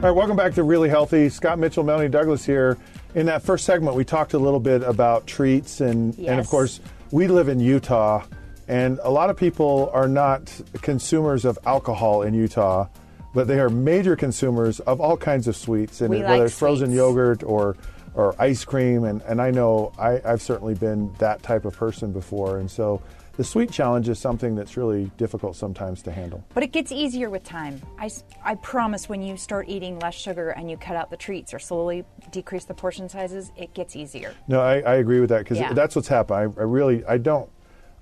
All 0.00 0.06
right, 0.06 0.12
welcome 0.12 0.34
back 0.34 0.54
to 0.54 0.62
Really 0.62 0.88
Healthy. 0.88 1.28
Scott 1.28 1.58
Mitchell, 1.58 1.84
Melanie 1.84 2.08
Douglas 2.08 2.42
here. 2.42 2.78
In 3.14 3.26
that 3.26 3.42
first 3.42 3.66
segment, 3.66 3.94
we 3.94 4.02
talked 4.02 4.32
a 4.32 4.38
little 4.38 4.58
bit 4.58 4.82
about 4.82 5.26
treats, 5.26 5.82
and, 5.82 6.18
and 6.20 6.40
of 6.40 6.48
course, 6.48 6.80
we 7.10 7.28
live 7.28 7.50
in 7.50 7.60
Utah, 7.60 8.24
and 8.66 8.98
a 9.02 9.10
lot 9.10 9.28
of 9.28 9.36
people 9.36 9.90
are 9.92 10.08
not 10.08 10.58
consumers 10.80 11.44
of 11.44 11.58
alcohol 11.66 12.22
in 12.22 12.32
Utah, 12.32 12.86
but 13.34 13.46
they 13.46 13.60
are 13.60 13.68
major 13.68 14.16
consumers 14.16 14.80
of 14.80 15.02
all 15.02 15.18
kinds 15.18 15.46
of 15.46 15.54
sweets, 15.54 16.00
and 16.00 16.08
We 16.08 16.20
whether 16.20 16.28
like 16.38 16.42
it's 16.46 16.58
frozen 16.58 16.86
sweets. 16.86 16.96
yogurt 16.96 17.42
or 17.42 17.76
or 18.14 18.34
ice 18.40 18.64
cream, 18.64 19.04
and, 19.04 19.20
and 19.22 19.40
I 19.40 19.50
know 19.50 19.92
I, 19.98 20.22
I've 20.24 20.40
certainly 20.40 20.74
been 20.74 21.12
that 21.18 21.42
type 21.42 21.66
of 21.66 21.76
person 21.76 22.10
before, 22.10 22.58
and 22.58 22.70
so 22.70 23.02
the 23.40 23.44
sweet 23.44 23.70
challenge 23.72 24.06
is 24.10 24.18
something 24.18 24.54
that's 24.54 24.76
really 24.76 25.10
difficult 25.16 25.56
sometimes 25.56 26.02
to 26.02 26.12
handle. 26.12 26.44
But 26.52 26.62
it 26.62 26.72
gets 26.72 26.92
easier 26.92 27.30
with 27.30 27.42
time. 27.42 27.80
I, 27.98 28.10
I 28.44 28.56
promise 28.56 29.08
when 29.08 29.22
you 29.22 29.38
start 29.38 29.66
eating 29.66 29.98
less 29.98 30.14
sugar 30.14 30.50
and 30.50 30.70
you 30.70 30.76
cut 30.76 30.94
out 30.94 31.08
the 31.08 31.16
treats 31.16 31.54
or 31.54 31.58
slowly 31.58 32.04
decrease 32.32 32.66
the 32.66 32.74
portion 32.74 33.08
sizes, 33.08 33.50
it 33.56 33.72
gets 33.72 33.96
easier. 33.96 34.34
No, 34.46 34.60
I, 34.60 34.80
I 34.80 34.94
agree 34.96 35.20
with 35.20 35.30
that 35.30 35.38
because 35.38 35.56
Yeah. 35.56 35.72
that's 35.72 35.96
what's 35.96 36.08
happened. 36.08 36.36
I, 36.58 36.60
I 36.60 36.64
really, 36.64 37.02
I 37.06 37.16
don't, 37.16 37.48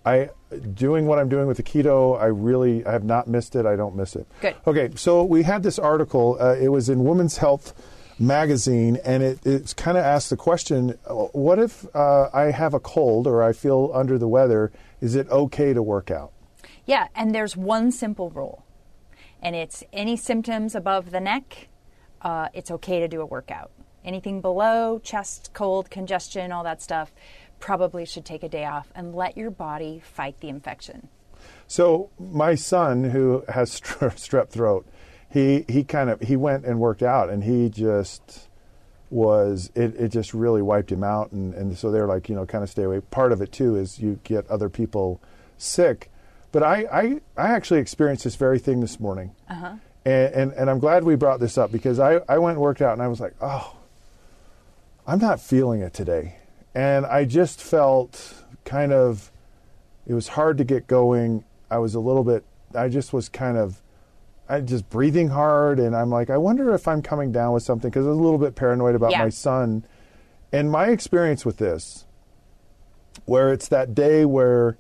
I 0.05 0.31
doing 0.75 1.07
what 1.07 1.21
I'm 1.21 1.29
doing 1.29 1.47
with 1.47 1.59
the 1.59 1.63
keto. 1.63 2.21
I 2.21 2.27
really, 2.27 2.85
I 2.85 2.91
have 2.91 3.05
not 3.05 3.29
missed 3.29 3.55
it. 3.55 3.65
I 3.65 3.77
don't 3.77 3.95
miss 3.95 4.17
it. 4.17 4.27
Good. 4.41 4.57
Okay, 4.67 4.91
so 4.97 5.23
we 5.23 5.45
had 5.45 5.63
this 5.63 5.79
article. 5.79 6.37
Uh, 6.41 6.57
it 6.61 6.69
was 6.69 6.89
in 6.89 7.05
Women's 7.05 7.37
Health 7.37 7.81
magazine, 8.19 8.99
and 9.05 9.23
it 9.23 9.45
it's 9.45 9.75
kind 9.75 9.97
of 9.97 10.05
asked 10.05 10.31
the 10.31 10.37
question: 10.37 10.99
uh, 11.07 11.15
What 11.15 11.59
if 11.59 11.87
uh, 11.95 12.31
I 12.33 12.51
have 12.51 12.75
a 12.75 12.81
cold 12.81 13.27
or 13.27 13.43
I 13.43 13.53
feel 13.53 13.91
under 13.95 14.19
the 14.19 14.29
weather? 14.29 14.73
Is 15.01 15.15
it 15.15 15.29
okay 15.29 15.73
to 15.73 15.83
work 15.83 16.11
out? 16.11 16.33
Yeah, 16.87 17.09
and 17.15 17.35
there's 17.35 17.57
one 17.57 17.93
simple 17.93 18.31
rule, 18.31 18.65
and 19.43 19.55
it's 19.55 19.85
any 19.93 20.17
symptoms 20.17 20.75
above 20.75 21.11
the 21.11 21.21
neck, 21.21 21.69
uh, 22.23 22.49
it's 22.55 22.71
okay 22.71 23.01
to 23.01 23.09
do 23.09 23.21
a 23.21 23.27
workout. 23.27 23.71
Anything 24.05 24.41
below, 24.41 24.99
chest, 25.01 25.51
cold, 25.53 25.91
congestion, 25.91 26.51
all 26.53 26.65
that 26.65 26.81
stuff, 26.81 27.13
probably 27.61 28.05
should 28.05 28.25
take 28.25 28.43
a 28.43 28.49
day 28.49 28.65
off 28.65 28.91
and 28.95 29.15
let 29.15 29.37
your 29.37 29.51
body 29.51 30.01
fight 30.03 30.41
the 30.41 30.49
infection. 30.49 31.09
So 31.67 32.11
my 32.19 32.55
son, 32.55 33.05
who 33.05 33.45
has 33.49 33.81
strep 33.81 34.49
throat, 34.49 34.87
he 35.31 35.65
he 35.69 35.85
kind 35.85 36.11
of 36.11 36.21
he 36.21 36.37
went 36.37 36.65
and 36.65 36.81
worked 36.81 37.03
out, 37.03 37.31
and 37.31 37.45
he 37.45 37.69
just 37.69 38.49
was 39.11 39.71
it, 39.75 39.95
it 39.97 40.09
just 40.09 40.35
really 40.35 40.63
wiped 40.63 40.93
him 40.93 41.03
out, 41.05 41.33
and 41.33 41.55
and 41.55 41.77
so 41.77 41.91
they're 41.91 42.07
like 42.07 42.29
you 42.29 42.35
know 42.35 42.47
kind 42.47 42.65
of 42.65 42.71
stay 42.71 42.83
away. 42.83 43.01
Part 43.01 43.33
of 43.33 43.41
it 43.41 43.53
too 43.53 43.77
is 43.77 43.99
you 43.99 44.21
get 44.25 44.49
other 44.49 44.69
people 44.69 45.21
sick, 45.57 46.11
but 46.53 46.63
I 46.63 46.87
I, 46.93 47.21
I 47.37 47.49
actually 47.49 47.81
experienced 47.81 48.25
this 48.25 48.37
very 48.37 48.59
thing 48.59 48.81
this 48.81 48.99
morning, 49.01 49.35
uh-huh. 49.49 49.75
and, 50.05 50.35
and 50.35 50.53
and 50.53 50.71
I'm 50.71 50.79
glad 50.79 51.05
we 51.05 51.15
brought 51.15 51.41
this 51.41 51.59
up 51.59 51.73
because 51.73 51.99
I 51.99 52.21
I 52.29 52.39
went 52.39 52.57
and 52.57 52.63
worked 52.63 52.83
out, 52.83 52.93
and 52.93 53.03
I 53.03 53.09
was 53.09 53.21
like 53.21 53.35
oh. 53.41 53.75
I'm 55.09 55.21
not 55.21 55.41
feeling 55.41 55.81
it 55.81 55.95
today. 55.95 56.37
And 56.75 57.07
I 57.07 57.25
just 57.25 57.63
felt 57.63 58.45
kind 58.67 58.93
of, 58.93 59.33
it 60.07 60.13
was 60.13 60.29
hard 60.29 60.59
to 60.59 60.65
get 60.65 60.87
going. 60.87 61.45
I 61.71 61.79
was 61.79 61.95
a 61.95 62.01
little 62.01 62.25
bit, 62.25 62.45
I 62.75 62.91
just 62.91 63.15
was 63.15 63.31
kind 63.31 63.57
of, 63.57 63.81
I 64.49 64.61
just 64.61 64.89
breathing 64.89 65.29
hard. 65.29 65.79
And 65.79 65.95
I'm 65.95 66.11
like, 66.11 66.31
I 66.31 66.37
wonder 66.37 66.75
if 66.75 66.89
I'm 66.89 67.03
coming 67.03 67.33
down 67.33 67.53
with 67.53 67.63
something 67.63 67.91
because 67.91 68.07
I 68.07 68.11
was 68.11 68.19
a 68.19 68.23
little 68.23 68.39
bit 68.39 68.55
paranoid 68.55 68.95
about 68.95 69.11
Yeah. 69.11 69.23
my 69.23 69.29
son. 69.29 69.85
And 70.53 70.71
my 70.71 70.87
experience 70.89 71.45
with 71.45 71.59
this, 71.59 72.07
where 73.27 73.53
it's 73.53 73.69
that 73.69 73.95
day 73.95 74.25
where 74.25 74.77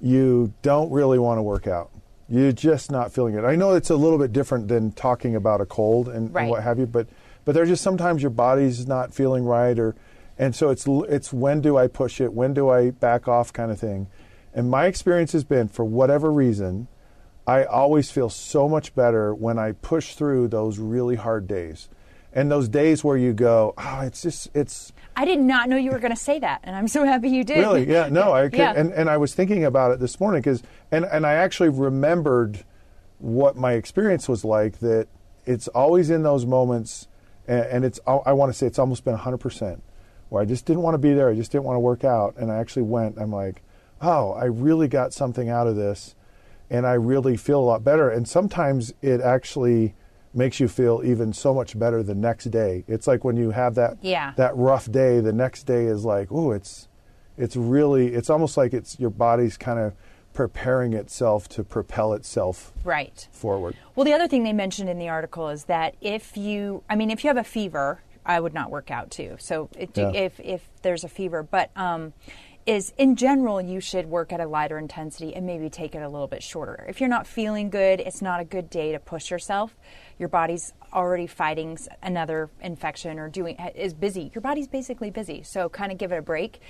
you 0.00 0.52
don't 0.62 0.90
really 0.90 1.18
want 1.18 1.38
to 1.38 1.42
work 1.42 1.66
out. 1.66 1.90
You're 2.28 2.50
just 2.52 2.90
not 2.90 3.12
feeling 3.12 3.34
it. 3.34 3.44
I 3.44 3.54
know 3.54 3.74
it's 3.74 3.90
a 3.90 3.96
little 3.96 4.18
bit 4.18 4.32
different 4.32 4.66
than 4.68 4.90
talking 4.92 5.36
about 5.36 5.60
a 5.60 5.66
cold 5.66 6.08
and, 6.08 6.36
and 6.36 6.48
what 6.50 6.62
have 6.64 6.78
you, 6.78 6.86
but 6.86 7.06
but 7.44 7.54
there's 7.54 7.68
just 7.68 7.84
sometimes 7.84 8.20
your 8.22 8.30
body's 8.30 8.88
not 8.88 9.14
feeling 9.14 9.44
right, 9.44 9.78
or 9.78 9.94
and 10.36 10.52
so 10.56 10.70
it's 10.70 10.84
it's 10.88 11.32
when 11.32 11.60
do 11.60 11.76
I 11.76 11.86
push 11.86 12.20
it, 12.20 12.32
when 12.32 12.52
do 12.52 12.68
I 12.68 12.90
back 12.90 13.28
off, 13.28 13.52
kind 13.52 13.70
of 13.70 13.78
thing. 13.78 14.08
And 14.52 14.68
my 14.68 14.86
experience 14.86 15.30
has 15.32 15.44
been, 15.44 15.68
for 15.68 15.84
whatever 15.84 16.32
reason, 16.32 16.88
I 17.46 17.64
always 17.64 18.10
feel 18.10 18.28
so 18.28 18.68
much 18.68 18.94
better 18.94 19.34
when 19.34 19.58
I 19.58 19.72
push 19.72 20.14
through 20.14 20.48
those 20.48 20.78
really 20.78 21.14
hard 21.14 21.46
days, 21.46 21.88
and 22.32 22.50
those 22.50 22.68
days 22.68 23.04
where 23.04 23.16
you 23.16 23.32
go, 23.32 23.72
oh, 23.78 24.00
it's 24.00 24.22
just 24.22 24.48
it's 24.54 24.92
I 25.14 25.24
did 25.24 25.40
not 25.40 25.68
know 25.68 25.76
you 25.76 25.92
were 25.92 25.98
going 26.00 26.14
to 26.14 26.20
say 26.20 26.38
that, 26.40 26.60
and 26.64 26.74
I'm 26.74 26.88
so 26.88 27.04
happy 27.04 27.28
you 27.30 27.44
did. 27.44 27.58
Really? 27.58 27.88
Yeah. 27.88 28.08
No, 28.10 28.32
I 28.32 28.48
could, 28.48 28.58
Yeah. 28.58 28.72
and 28.76 28.92
and 28.92 29.08
I 29.08 29.16
was 29.16 29.32
thinking 29.34 29.64
about 29.64 29.92
it 29.92 30.00
this 30.00 30.18
morning 30.18 30.40
because 30.42 30.62
and 30.90 31.04
and 31.04 31.24
I 31.24 31.34
actually 31.34 31.68
remembered 31.68 32.64
what 33.18 33.56
my 33.56 33.72
experience 33.74 34.28
was 34.28 34.44
like. 34.44 34.80
That 34.80 35.06
it's 35.46 35.68
always 35.68 36.10
in 36.10 36.24
those 36.24 36.44
moments, 36.44 37.06
and, 37.46 37.64
and 37.66 37.84
it's 37.84 38.00
I 38.06 38.32
want 38.32 38.50
to 38.52 38.58
say 38.58 38.66
it's 38.66 38.78
almost 38.80 39.04
been 39.04 39.14
hundred 39.14 39.38
percent 39.38 39.82
where 40.30 40.42
I 40.42 40.44
just 40.44 40.66
didn't 40.66 40.82
want 40.82 40.94
to 40.94 40.98
be 40.98 41.14
there. 41.14 41.28
I 41.30 41.34
just 41.36 41.52
didn't 41.52 41.64
want 41.64 41.76
to 41.76 41.80
work 41.80 42.02
out, 42.02 42.34
and 42.38 42.50
I 42.50 42.56
actually 42.56 42.82
went. 42.82 43.18
I'm 43.18 43.30
like, 43.32 43.62
oh, 44.02 44.32
I 44.32 44.46
really 44.46 44.88
got 44.88 45.12
something 45.14 45.48
out 45.48 45.68
of 45.68 45.76
this, 45.76 46.15
and 46.70 46.86
I 46.86 46.94
really 46.94 47.36
feel 47.36 47.60
a 47.60 47.64
lot 47.64 47.84
better. 47.84 48.10
And 48.10 48.28
sometimes 48.28 48.92
it 49.02 49.20
actually 49.20 49.94
makes 50.34 50.60
you 50.60 50.68
feel 50.68 51.00
even 51.04 51.32
so 51.32 51.54
much 51.54 51.78
better 51.78 52.02
the 52.02 52.14
next 52.14 52.44
day. 52.50 52.84
It's 52.86 53.06
like 53.06 53.24
when 53.24 53.36
you 53.36 53.50
have 53.52 53.74
that 53.76 53.96
Yeah. 54.02 54.32
that 54.36 54.54
rough 54.56 54.90
day, 54.90 55.20
the 55.20 55.32
next 55.32 55.64
day 55.64 55.84
is 55.86 56.04
like, 56.04 56.28
oh, 56.30 56.52
it's 56.52 56.88
it's 57.38 57.56
really 57.56 58.14
it's 58.14 58.30
almost 58.30 58.56
like 58.56 58.72
it's 58.74 58.98
your 59.00 59.10
body's 59.10 59.56
kind 59.56 59.78
of 59.78 59.94
preparing 60.34 60.92
itself 60.92 61.48
to 61.48 61.64
propel 61.64 62.12
itself 62.12 62.72
Right. 62.84 63.26
forward. 63.32 63.74
Well, 63.94 64.04
the 64.04 64.12
other 64.12 64.28
thing 64.28 64.44
they 64.44 64.52
mentioned 64.52 64.90
in 64.90 64.98
the 64.98 65.08
article 65.08 65.48
is 65.48 65.64
that 65.64 65.94
if 66.02 66.36
you, 66.36 66.82
I 66.90 66.96
mean, 66.96 67.10
if 67.10 67.24
you 67.24 67.28
have 67.28 67.38
a 67.38 67.44
fever, 67.44 68.00
I 68.26 68.40
would 68.40 68.52
not 68.52 68.70
work 68.70 68.90
out 68.90 69.10
too. 69.10 69.36
So 69.38 69.70
it, 69.78 69.96
Yeah. 69.96 70.10
if 70.12 70.38
if 70.40 70.68
there's 70.82 71.04
a 71.04 71.08
fever, 71.08 71.42
but 71.42 71.70
um, 71.76 72.12
is 72.66 72.92
in 72.98 73.14
general 73.14 73.60
you 73.60 73.80
should 73.80 74.06
work 74.06 74.32
at 74.32 74.40
a 74.40 74.46
lighter 74.46 74.76
intensity 74.76 75.34
and 75.34 75.46
maybe 75.46 75.70
take 75.70 75.94
it 75.94 76.02
a 76.02 76.08
little 76.08 76.26
bit 76.26 76.42
shorter. 76.42 76.84
If 76.88 77.00
you're 77.00 77.08
not 77.08 77.26
feeling 77.26 77.70
good, 77.70 78.00
it's 78.00 78.20
not 78.20 78.40
a 78.40 78.44
good 78.44 78.68
day 78.68 78.90
to 78.92 78.98
push 78.98 79.30
yourself. 79.30 79.76
Your 80.18 80.28
body's 80.28 80.72
already 80.92 81.28
fighting 81.28 81.78
another 82.02 82.50
infection 82.60 83.18
or 83.18 83.28
doing 83.28 83.56
is 83.76 83.94
busy. 83.94 84.32
Your 84.34 84.42
body's 84.42 84.66
basically 84.66 85.10
busy, 85.10 85.42
so 85.44 85.68
kind 85.68 85.92
of 85.92 85.98
give 85.98 86.10
it 86.10 86.16
a 86.16 86.22
break. 86.22 86.60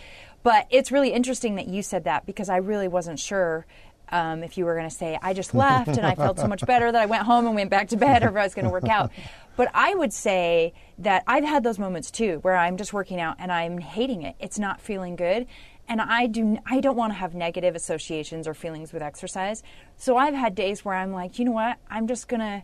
But 0.43 0.67
it's 0.71 0.93
really 0.93 1.13
interesting 1.13 1.55
that 1.55 1.67
you 1.67 1.83
said 1.83 2.05
that 2.05 2.27
because 2.27 2.51
I 2.51 2.59
really 2.59 2.89
wasn't 2.89 3.19
sure 3.19 3.67
um, 4.11 4.43
if 4.43 4.57
you 4.57 4.65
were 4.65 4.75
going 4.75 4.89
to 4.89 4.95
say, 4.95 5.19
I 5.21 5.33
just 5.33 5.55
left 5.55 5.89
and 5.89 6.07
I 6.07 6.15
felt 6.15 6.39
so 6.39 6.47
much 6.47 6.61
better 6.67 6.93
that 6.93 7.01
I 7.01 7.07
went 7.07 7.25
home 7.25 7.47
and 7.47 7.55
went 7.55 7.71
back 7.71 7.89
to 7.89 7.97
bed, 7.97 8.23
or 8.23 8.29
if 8.29 8.37
I 8.37 8.43
was 8.45 8.55
going 8.55 8.67
to 8.67 8.71
work 8.71 8.89
out. 8.89 9.11
But 9.57 9.71
I 9.73 9.95
would 9.95 10.13
say 10.13 10.75
that 10.99 11.25
I've 11.27 11.43
had 11.43 11.65
those 11.65 11.79
moments 11.79 12.11
too, 12.11 12.41
where 12.43 12.57
I'm 12.57 12.77
just 12.77 12.93
working 12.93 13.19
out 13.19 13.37
and 13.39 13.51
I'm 13.51 13.79
hating 13.79 14.21
it. 14.21 14.37
It's 14.39 14.59
not 14.59 14.83
feeling 14.83 15.17
good, 15.17 15.47
and 15.89 16.01
I 16.01 16.27
do. 16.27 16.59
I 16.67 16.81
don't 16.81 16.97
want 16.97 17.13
to 17.13 17.19
have 17.19 17.35
negative 17.35 17.75
associations 17.75 18.47
or 18.49 18.55
feelings 18.55 18.93
with 18.93 19.03
exercise. 19.03 19.63
So 19.97 20.17
I've 20.17 20.35
had 20.35 20.55
days 20.55 20.85
where 20.85 20.95
I'm 20.95 21.13
like, 21.13 21.39
you 21.39 21.45
know 21.45 21.53
what? 21.53 21.79
I'm 21.91 22.07
just 22.07 22.29
going 22.29 22.41
to 22.41 22.63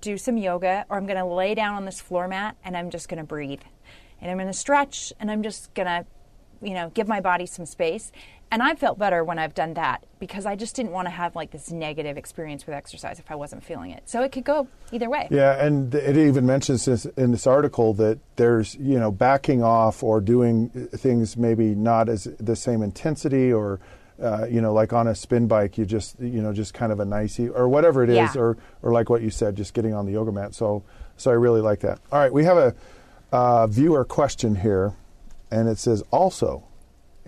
do 0.00 0.16
some 0.16 0.36
yoga, 0.36 0.86
or 0.88 0.96
I'm 0.96 1.06
going 1.06 1.18
to 1.18 1.24
lay 1.24 1.54
down 1.54 1.74
on 1.74 1.84
this 1.84 2.00
floor 2.00 2.28
mat 2.28 2.56
and 2.64 2.76
I'm 2.76 2.90
just 2.90 3.08
going 3.08 3.18
to 3.18 3.24
breathe, 3.24 3.62
and 4.20 4.30
I'm 4.30 4.36
going 4.36 4.46
to 4.46 4.52
stretch, 4.52 5.12
and 5.18 5.30
I'm 5.30 5.42
just 5.42 5.74
going 5.74 5.86
to 5.86 6.06
you 6.60 6.74
know, 6.74 6.90
give 6.90 7.08
my 7.08 7.20
body 7.20 7.46
some 7.46 7.66
space. 7.66 8.10
And 8.50 8.62
I 8.62 8.74
felt 8.74 8.98
better 8.98 9.22
when 9.24 9.38
I've 9.38 9.54
done 9.54 9.74
that 9.74 10.04
because 10.18 10.46
I 10.46 10.56
just 10.56 10.74
didn't 10.74 10.92
want 10.92 11.06
to 11.06 11.10
have 11.10 11.36
like 11.36 11.50
this 11.50 11.70
negative 11.70 12.16
experience 12.16 12.66
with 12.66 12.74
exercise 12.74 13.18
if 13.18 13.30
I 13.30 13.34
wasn't 13.34 13.62
feeling 13.62 13.90
it. 13.90 14.08
So 14.08 14.22
it 14.22 14.32
could 14.32 14.44
go 14.44 14.68
either 14.90 15.10
way. 15.10 15.28
Yeah, 15.30 15.62
and 15.62 15.94
it 15.94 16.16
even 16.16 16.46
mentions 16.46 16.86
this 16.86 17.04
in 17.04 17.30
this 17.32 17.46
article 17.46 17.92
that 17.94 18.18
there's 18.36 18.74
you 18.76 18.98
know 18.98 19.10
backing 19.10 19.62
off 19.62 20.02
or 20.02 20.20
doing 20.20 20.70
things 20.70 21.36
maybe 21.36 21.74
not 21.74 22.08
as 22.08 22.24
the 22.38 22.56
same 22.56 22.82
intensity 22.82 23.52
or. 23.52 23.80
Uh, 24.20 24.48
you 24.50 24.60
know, 24.60 24.72
like 24.72 24.92
on 24.92 25.06
a 25.06 25.14
spin 25.14 25.46
bike, 25.46 25.78
you 25.78 25.86
just, 25.86 26.18
you 26.18 26.42
know, 26.42 26.52
just 26.52 26.74
kind 26.74 26.90
of 26.90 26.98
a 26.98 27.04
nicey 27.04 27.48
or 27.48 27.68
whatever 27.68 28.02
it 28.02 28.10
is, 28.10 28.16
Yeah. 28.16 28.32
or, 28.36 28.56
or 28.82 28.90
like 28.90 29.08
what 29.08 29.22
you 29.22 29.30
said, 29.30 29.54
just 29.54 29.74
getting 29.74 29.94
on 29.94 30.06
the 30.06 30.12
yoga 30.14 30.32
mat. 30.32 30.56
So, 30.56 30.82
so 31.16 31.30
I 31.30 31.34
really 31.34 31.60
like 31.60 31.78
that. 31.82 32.00
All 32.10 32.18
right, 32.18 32.32
we 32.32 32.42
have 32.42 32.56
a 32.56 32.74
uh, 33.30 33.68
viewer 33.68 34.04
question 34.04 34.56
here, 34.56 34.94
and 35.52 35.68
it 35.68 35.78
says 35.78 36.02
also, 36.10 36.64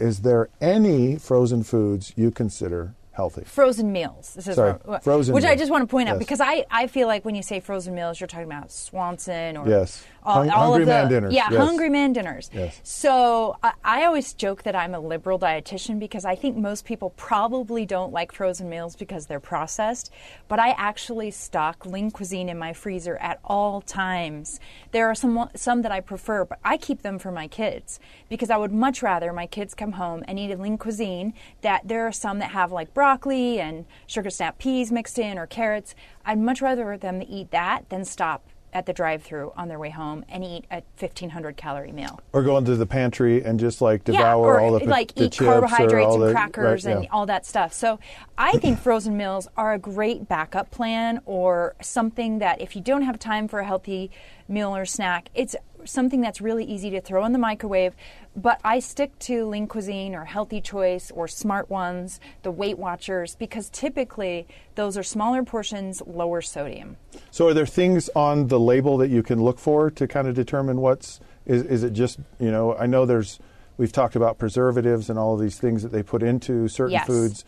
is 0.01 0.21
there 0.21 0.49
any 0.61 1.17
frozen 1.17 1.63
foods 1.63 2.13
you 2.17 2.31
consider 2.31 2.95
healthy? 3.13 3.43
Frozen 3.45 3.91
meals. 3.93 4.35
This 4.35 4.49
is 4.49 4.57
Sorry, 4.57 4.73
what- 4.85 5.03
frozen 5.05 5.35
Which 5.35 5.45
I 5.45 5.57
just 5.57 5.71
want 5.71 5.83
to 5.83 5.87
point 5.91 6.09
out 6.09 6.13
Yes. 6.15 6.19
because 6.21 6.41
I, 6.41 6.65
I 6.71 6.87
feel 6.87 7.07
like 7.09 7.25
when 7.25 7.35
you 7.35 7.43
say 7.43 7.61
frozen 7.61 7.95
meals, 7.95 8.21
you're 8.21 8.27
talking 8.29 8.47
about 8.47 8.71
Swanson 8.71 9.57
or 9.57 9.69
Yes. 9.69 10.05
all, 10.23 10.35
Hung- 10.35 10.51
all 10.51 10.63
Hungry 10.73 10.83
of 10.83 10.87
the 10.87 10.93
Man 10.95 11.09
dinners, 11.09 11.35
yeah 11.35 11.49
yes. 11.51 11.59
hungry 11.61 11.89
man 11.91 12.13
dinners. 12.13 12.51
Yes. 12.53 12.81
So 12.85 13.57
I, 13.63 13.73
I 13.85 14.05
always 14.05 14.33
joke 14.33 14.63
that 14.63 14.77
I'm 14.77 14.95
a 14.95 15.01
liberal 15.01 15.39
dietitian 15.39 15.99
because 15.99 16.25
I 16.25 16.35
think 16.37 16.57
most 16.57 16.85
people 16.85 17.11
probably 17.17 17.85
don't 17.87 18.13
like 18.13 18.33
frozen 18.33 18.69
meals 18.69 18.97
because 18.97 19.27
they're 19.27 19.41
processed. 19.41 20.11
But 20.49 20.59
I 20.59 20.71
actually 20.71 21.31
stock 21.31 21.85
lean 21.87 22.11
cuisine 22.11 22.49
in 22.49 22.59
my 22.59 22.73
freezer 22.73 23.17
at 23.17 23.41
all 23.45 23.81
times. 23.81 24.61
There 24.93 25.09
are 25.09 25.15
some 25.15 25.49
some 25.55 25.83
that 25.83 25.93
I 25.93 26.01
prefer, 26.01 26.45
but 26.45 26.59
I 26.65 26.77
keep 26.77 27.03
them 27.03 27.19
for 27.19 27.33
my 27.33 27.49
kids 27.49 27.99
because 28.29 28.51
I 28.51 28.57
would 28.57 28.73
much 28.73 29.03
rather 29.03 29.33
my 29.33 29.47
kids 29.47 29.75
come 29.75 29.93
home 29.93 30.23
and 30.29 30.39
eat 30.39 30.51
a 30.53 30.57
lean 30.57 30.79
cuisine. 30.79 31.33
That 31.63 31.89
there 31.89 32.07
are 32.07 32.13
some 32.13 32.39
that 32.41 32.51
have 32.51 32.71
like 32.73 32.93
broccoli 33.01 33.59
and 33.59 33.87
sugar 34.07 34.29
snap 34.29 34.59
peas 34.59 34.93
mixed 34.93 35.19
in 35.19 35.39
or 35.39 35.47
carrots. 35.47 35.95
I'd 36.27 36.39
much 36.39 36.61
rather 36.61 36.99
them 36.99 37.23
eat 37.27 37.51
that 37.51 37.89
than 37.89 38.05
stop 38.05 38.47
at 38.75 38.85
the 38.85 38.93
drive-through 38.93 39.55
on 39.57 39.69
their 39.69 39.79
way 39.79 39.89
home 39.89 40.23
and 40.29 40.45
eat 40.45 40.67
a 40.71 40.83
1500 40.99 41.57
calorie 41.57 41.93
meal. 41.93 42.21
Or 42.35 42.43
go 42.43 42.59
into 42.59 42.77
the 42.77 42.85
pantry 42.85 43.43
and 43.43 43.59
just 43.59 43.81
like 43.81 44.05
devour 44.05 44.61
yeah, 44.61 44.67
all 44.67 44.79
the 44.79 44.85
like 44.85 45.15
the 45.15 45.25
eat 45.25 45.33
chips 45.33 45.49
or 45.49 45.61
carbohydrates 45.61 46.15
and 46.15 46.23
the- 46.25 46.33
crackers 46.33 46.85
right, 46.85 46.97
and 46.99 47.09
all 47.11 47.25
that 47.25 47.47
stuff. 47.47 47.73
So 47.73 47.99
I 48.37 48.53
think 48.59 48.79
frozen 48.83 49.17
meals 49.17 49.49
are 49.57 49.73
a 49.73 49.79
great 49.79 50.29
backup 50.29 50.71
plan 50.71 51.23
or 51.25 51.75
something 51.81 52.39
that 52.41 52.61
if 52.61 52.77
you 52.77 52.83
don't 52.83 53.03
have 53.03 53.19
time 53.19 53.49
for 53.49 53.61
a 53.61 53.65
healthy 53.65 54.11
meal 54.47 54.77
or 54.77 54.85
snack, 54.85 55.31
it's 55.35 55.57
something 55.85 56.21
that's 56.21 56.41
really 56.41 56.65
easy 56.65 56.91
to 56.91 57.01
throw 57.01 57.25
in 57.25 57.33
the 57.33 57.39
microwave. 57.39 57.95
But 58.37 58.61
I 58.65 58.79
stick 58.79 59.19
to 59.21 59.45
Lean 59.47 59.67
Cuisine 59.67 60.15
or 60.15 60.25
Healthy 60.25 60.61
Choice 60.61 61.11
or 61.11 61.27
Smart 61.29 61.69
Ones, 61.71 62.21
the 62.43 62.51
Weight 62.51 62.79
Watchers, 62.79 63.35
because 63.35 63.69
typically 63.71 64.47
those 64.75 64.97
are 64.97 65.03
smaller 65.03 65.43
portions, 65.43 66.03
lower 66.07 66.41
sodium. 66.41 66.97
So, 67.31 67.49
are 67.49 67.55
there 67.55 67.67
things 67.67 68.09
on 68.15 68.49
the 68.49 68.61
label 68.61 68.97
that 68.99 69.09
you 69.09 69.23
can 69.23 69.43
look 69.43 69.59
for 69.59 69.91
to 69.91 70.07
kind 70.07 70.29
of 70.29 70.35
determine 70.35 70.81
what's 70.81 71.21
is, 71.47 71.63
is 71.63 71.83
it 71.83 71.93
just 71.93 72.19
you 72.39 72.51
know? 72.51 72.77
I 72.77 72.87
know 72.87 73.05
there's 73.07 73.39
we've 73.77 73.93
talked 73.93 74.15
about 74.15 74.39
preservatives 74.39 75.09
and 75.11 75.19
all 75.19 75.35
of 75.35 75.41
these 75.41 75.59
things 75.59 75.83
that 75.83 75.91
they 75.91 76.03
put 76.03 76.23
into 76.23 76.69
certain 76.69 76.93
Yes. 76.93 77.07
foods, 77.07 77.45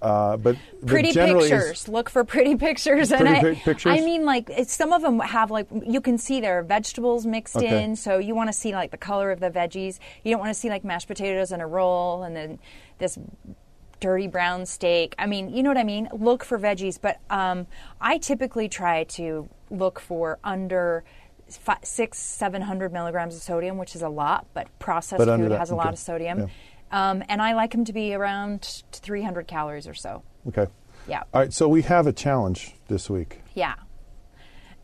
uh, 0.00 0.36
but 0.36 0.56
but 0.80 0.88
pretty 0.88 1.12
pictures. 1.12 1.88
Look 1.88 2.08
for 2.08 2.24
pretty 2.24 2.56
pictures. 2.56 3.10
and 3.12 3.28
I, 3.28 3.40
pic- 3.40 3.58
pictures? 3.58 3.92
I 3.92 4.00
mean, 4.04 4.24
like 4.24 4.48
it's, 4.50 4.72
some 4.72 4.92
of 4.92 5.02
them 5.02 5.18
have 5.20 5.50
like 5.50 5.66
you 5.86 6.00
can 6.00 6.18
see 6.18 6.40
there 6.40 6.58
are 6.58 6.62
vegetables 6.62 7.26
mixed 7.26 7.56
Okay. 7.56 7.82
in, 7.84 7.96
so 7.96 8.18
you 8.18 8.34
want 8.34 8.48
to 8.48 8.52
see 8.52 8.72
like 8.72 8.90
the 8.90 8.96
color 8.96 9.30
of 9.30 9.40
the 9.40 9.50
veggies. 9.50 9.98
You 10.24 10.30
don't 10.32 10.40
want 10.40 10.50
to 10.50 10.58
see 10.58 10.68
like 10.68 10.84
mashed 10.84 11.08
potatoes 11.08 11.52
in 11.52 11.60
a 11.60 11.66
roll 11.66 12.22
and 12.22 12.36
then 12.36 12.58
this 12.98 13.18
dirty 14.00 14.28
brown 14.28 14.64
steak. 14.66 15.14
I 15.18 15.26
mean, 15.26 15.52
you 15.54 15.62
know 15.62 15.70
what 15.70 15.78
I 15.78 15.84
mean. 15.84 16.08
Look 16.12 16.44
for 16.44 16.58
veggies, 16.58 17.00
but 17.00 17.18
um, 17.30 17.66
I 18.00 18.18
typically 18.18 18.68
try 18.68 19.04
to 19.04 19.48
look 19.70 20.00
for 20.00 20.38
under. 20.44 21.04
Fi 21.50 21.78
six, 21.82 22.18
seven 22.18 22.60
hundred 22.60 22.92
milligrams 22.92 23.34
of 23.34 23.40
sodium, 23.40 23.78
which 23.78 23.96
is 23.96 24.02
a 24.02 24.08
lot, 24.10 24.46
but 24.52 24.66
processed 24.78 25.16
But 25.16 25.34
food 25.38 25.50
that, 25.50 25.58
has 25.58 25.70
a 25.70 25.74
lot 25.74 25.94
of 25.94 25.98
sodium. 25.98 26.40
Yeah. 26.40 26.46
Um, 26.90 27.22
and 27.28 27.40
I 27.42 27.52
like 27.54 27.72
them 27.72 27.84
to 27.84 27.92
be 27.92 28.14
around 28.14 28.82
300 28.92 29.46
calories 29.46 29.86
or 29.86 29.94
so. 29.94 30.22
okay. 30.48 30.66
Yeah. 31.06 31.22
All 31.32 31.40
right, 31.40 31.52
so 31.52 31.68
we 31.68 31.82
have 31.82 32.06
a 32.06 32.12
challenge 32.12 32.74
this 32.88 33.08
week. 33.08 33.40
Yeah. 33.54 33.74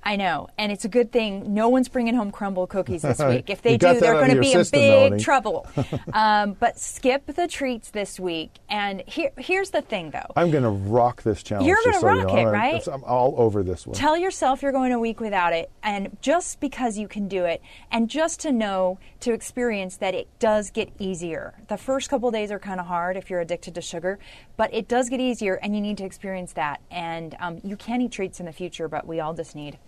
I 0.05 0.17
know. 0.17 0.49
And 0.59 0.71
it's 0.71 0.85
a 0.85 0.89
good 0.89 1.11
thing 1.13 1.55
no 1.55 1.69
one's 1.69 1.89
bringing 1.89 2.15
home 2.15 2.31
Crumbl 2.31 2.69
cookies 2.69 3.03
this 3.03 3.19
week. 3.27 3.49
If 3.49 3.63
they 3.63 3.79
do, 3.79 3.99
they're 3.99 4.15
going 4.15 4.35
to 4.35 4.41
be 4.41 4.53
system, 4.53 4.81
in 4.81 4.87
big 4.87 4.99
Melanie. 5.01 5.23
trouble. 5.23 5.67
um, 6.13 6.53
but 6.61 6.79
skip 6.79 7.27
the 7.27 7.49
treats 7.49 7.91
this 7.91 8.21
week. 8.21 8.51
And 8.69 9.03
here, 9.07 9.31
here's 9.39 9.71
the 9.71 9.81
thing, 9.81 10.11
though. 10.11 10.31
I'm 10.37 10.51
going 10.51 10.63
to 10.63 10.71
rock 10.71 11.23
this 11.23 11.43
challenge. 11.43 11.67
You're 11.67 11.79
gonna 11.85 12.01
so 12.01 12.11
you 12.11 12.21
rock 12.21 12.29
know. 12.29 12.37
it, 12.37 12.45
right? 12.45 12.87
I'm 12.87 13.05
all 13.05 13.35
over 13.39 13.63
this 13.63 13.87
one. 13.87 13.97
Tell 13.97 14.17
yourself 14.17 14.63
you're 14.63 14.73
going 14.73 14.93
a 14.93 14.99
week 14.99 15.21
without 15.21 15.53
it, 15.53 15.71
and 15.83 16.17
just 16.21 16.61
because 16.61 16.99
you 16.99 17.09
can 17.09 17.27
do 17.27 17.45
it, 17.45 17.63
and 17.91 18.09
just 18.09 18.41
to 18.41 18.53
know, 18.53 18.99
to 19.21 19.33
experience 19.33 19.97
that 19.97 20.15
it 20.15 20.29
does 20.39 20.71
get 20.71 20.91
easier. 20.99 21.55
The 21.69 21.79
first 21.79 22.11
couple 22.11 22.31
days 22.31 22.51
are 22.51 22.59
kind 22.59 22.81
of 22.81 22.87
hard 22.87 23.17
if 23.17 23.31
you're 23.31 23.41
addicted 23.41 23.75
to 23.75 23.81
sugar, 23.81 24.19
but 24.57 24.73
it 24.75 24.87
does 24.87 25.09
get 25.09 25.21
easier, 25.21 25.55
and 25.55 25.75
you 25.75 25.81
need 25.81 25.97
to 25.99 26.05
experience 26.05 26.53
that. 26.55 26.81
And 26.91 27.35
um, 27.41 27.61
you 27.65 27.77
can 27.77 28.03
eat 28.03 28.13
treats 28.13 28.41
in 28.41 28.47
the 28.47 28.53
future, 28.53 28.89
but 28.89 29.07
we 29.07 29.21
all 29.21 29.33
just 29.33 29.55
need 29.55 29.79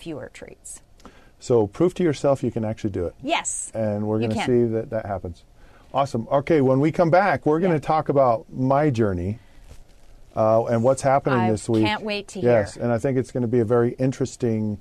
fewer 0.00 0.30
treats. 0.32 0.80
so 1.38 1.66
prove 1.66 1.94
to 1.94 2.02
yourself 2.02 2.42
you 2.42 2.50
can 2.50 2.64
actually 2.64 2.90
do 2.90 3.04
it. 3.06 3.14
Yes. 3.22 3.70
and 3.74 4.06
we're 4.06 4.18
going 4.18 4.30
to 4.32 4.44
see 4.44 4.64
that 4.64 4.90
that 4.90 5.06
happens. 5.06 5.44
Awesome. 5.92 6.28
Okay, 6.30 6.60
when 6.60 6.78
we 6.80 6.92
come 6.92 7.10
back, 7.10 7.44
we're 7.46 7.58
going 7.60 7.72
to 7.72 7.76
Yeah. 7.84 7.94
talk 7.94 8.08
about 8.08 8.46
my 8.52 8.90
journey 8.90 9.38
uh, 10.36 10.64
and 10.66 10.84
what's 10.84 11.02
happening 11.02 11.40
I 11.40 11.50
this 11.50 11.68
week. 11.68 11.84
I 11.84 11.88
can't 11.88 12.02
wait 12.04 12.28
to 12.28 12.40
hear. 12.40 12.50
Yes, 12.50 12.76
and 12.76 12.92
I 12.92 12.98
think 12.98 13.18
it's 13.18 13.32
going 13.32 13.42
to 13.42 13.48
be 13.48 13.58
a 13.58 13.64
very 13.64 13.92
interesting. 13.98 14.78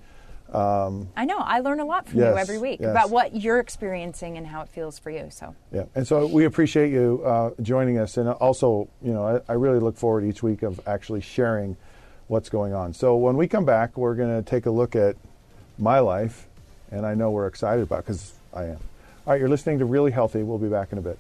I 0.54 1.26
know. 1.26 1.38
I 1.38 1.60
learn 1.60 1.80
a 1.80 1.86
lot 1.86 2.08
from 2.08 2.20
Yes, 2.20 2.34
you 2.34 2.38
every 2.38 2.58
week 2.58 2.80
yes. 2.80 2.90
about 2.90 3.10
what 3.12 3.36
you're 3.36 3.60
experiencing 3.60 4.38
and 4.38 4.48
how 4.48 4.62
it 4.62 4.70
feels 4.70 4.98
for 4.98 5.10
you. 5.12 5.28
So, 5.30 5.56
Yeah, 5.72 5.84
and 5.96 6.08
so 6.08 6.26
we 6.28 6.46
appreciate 6.46 6.92
you 6.92 7.22
uh, 7.26 7.52
joining 7.62 7.98
us, 8.00 8.18
and 8.18 8.30
also, 8.30 8.88
you 9.02 9.14
know, 9.14 9.42
I, 9.48 9.52
I 9.54 9.56
really 9.56 9.80
look 9.80 9.96
forward 9.98 10.24
each 10.26 10.42
week 10.44 10.64
of 10.64 10.80
actually 10.88 11.22
sharing 11.22 11.78
what's 12.30 12.48
going 12.48 12.74
on. 12.74 12.94
So 12.94 13.18
when 13.18 13.36
we 13.36 13.48
come 13.48 13.66
back, 13.66 13.98
we're 13.98 14.14
going 14.14 14.42
to 14.42 14.48
take 14.48 14.68
a 14.68 14.72
look 14.72 14.96
at 14.96 15.18
my 15.80 16.00
life, 16.00 16.48
and 16.92 17.06
I 17.06 17.16
know 17.16 17.32
we're 17.32 17.48
excited 17.48 17.82
about 17.82 18.06
because 18.06 18.34
I 18.54 18.66
am. 18.66 18.78
All 19.26 19.34
right, 19.34 19.40
you're 19.40 19.50
listening 19.50 19.80
to 19.80 19.86
Really 19.86 20.12
Healthy. 20.12 20.44
We'll 20.44 20.60
be 20.60 20.70
back 20.70 20.92
in 20.92 21.00
a 21.00 21.02
bit. 21.02 21.18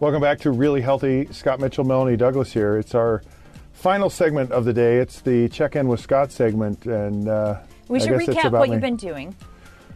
Welcome 0.00 0.22
back 0.22 0.38
to 0.40 0.50
Really 0.50 0.80
Healthy. 0.80 1.28
Scott 1.30 1.60
Mitchell, 1.60 1.84
Melanie 1.84 2.16
Douglas 2.16 2.50
here. 2.50 2.78
It's 2.78 2.94
our 2.94 3.22
final 3.74 4.08
segment 4.08 4.50
of 4.50 4.64
the 4.64 4.72
day. 4.72 4.96
It's 4.96 5.20
the 5.20 5.46
check 5.50 5.76
in 5.76 5.88
with 5.88 6.00
Scott 6.00 6.32
segment, 6.32 6.86
and 6.86 7.28
uh, 7.28 7.60
we 7.86 8.00
I 8.00 8.06
should 8.06 8.18
guess 8.20 8.28
recap 8.30 8.44
about 8.46 8.60
what 8.60 8.68
me. 8.70 8.76
you've 8.76 8.80
been 8.80 8.96
doing. 8.96 9.36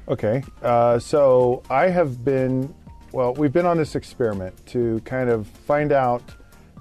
Okay, 0.07 0.45
uh, 0.61 0.99
so 0.99 1.63
I 1.71 1.89
have 1.89 2.23
been, 2.23 2.75
well, 3.13 3.33
we've 3.33 3.55
been 3.55 3.65
on 3.65 3.79
this 3.79 3.95
experiment 3.95 4.55
to 4.67 5.01
kind 5.07 5.31
of 5.31 5.47
find 5.47 5.91
out 5.91 6.23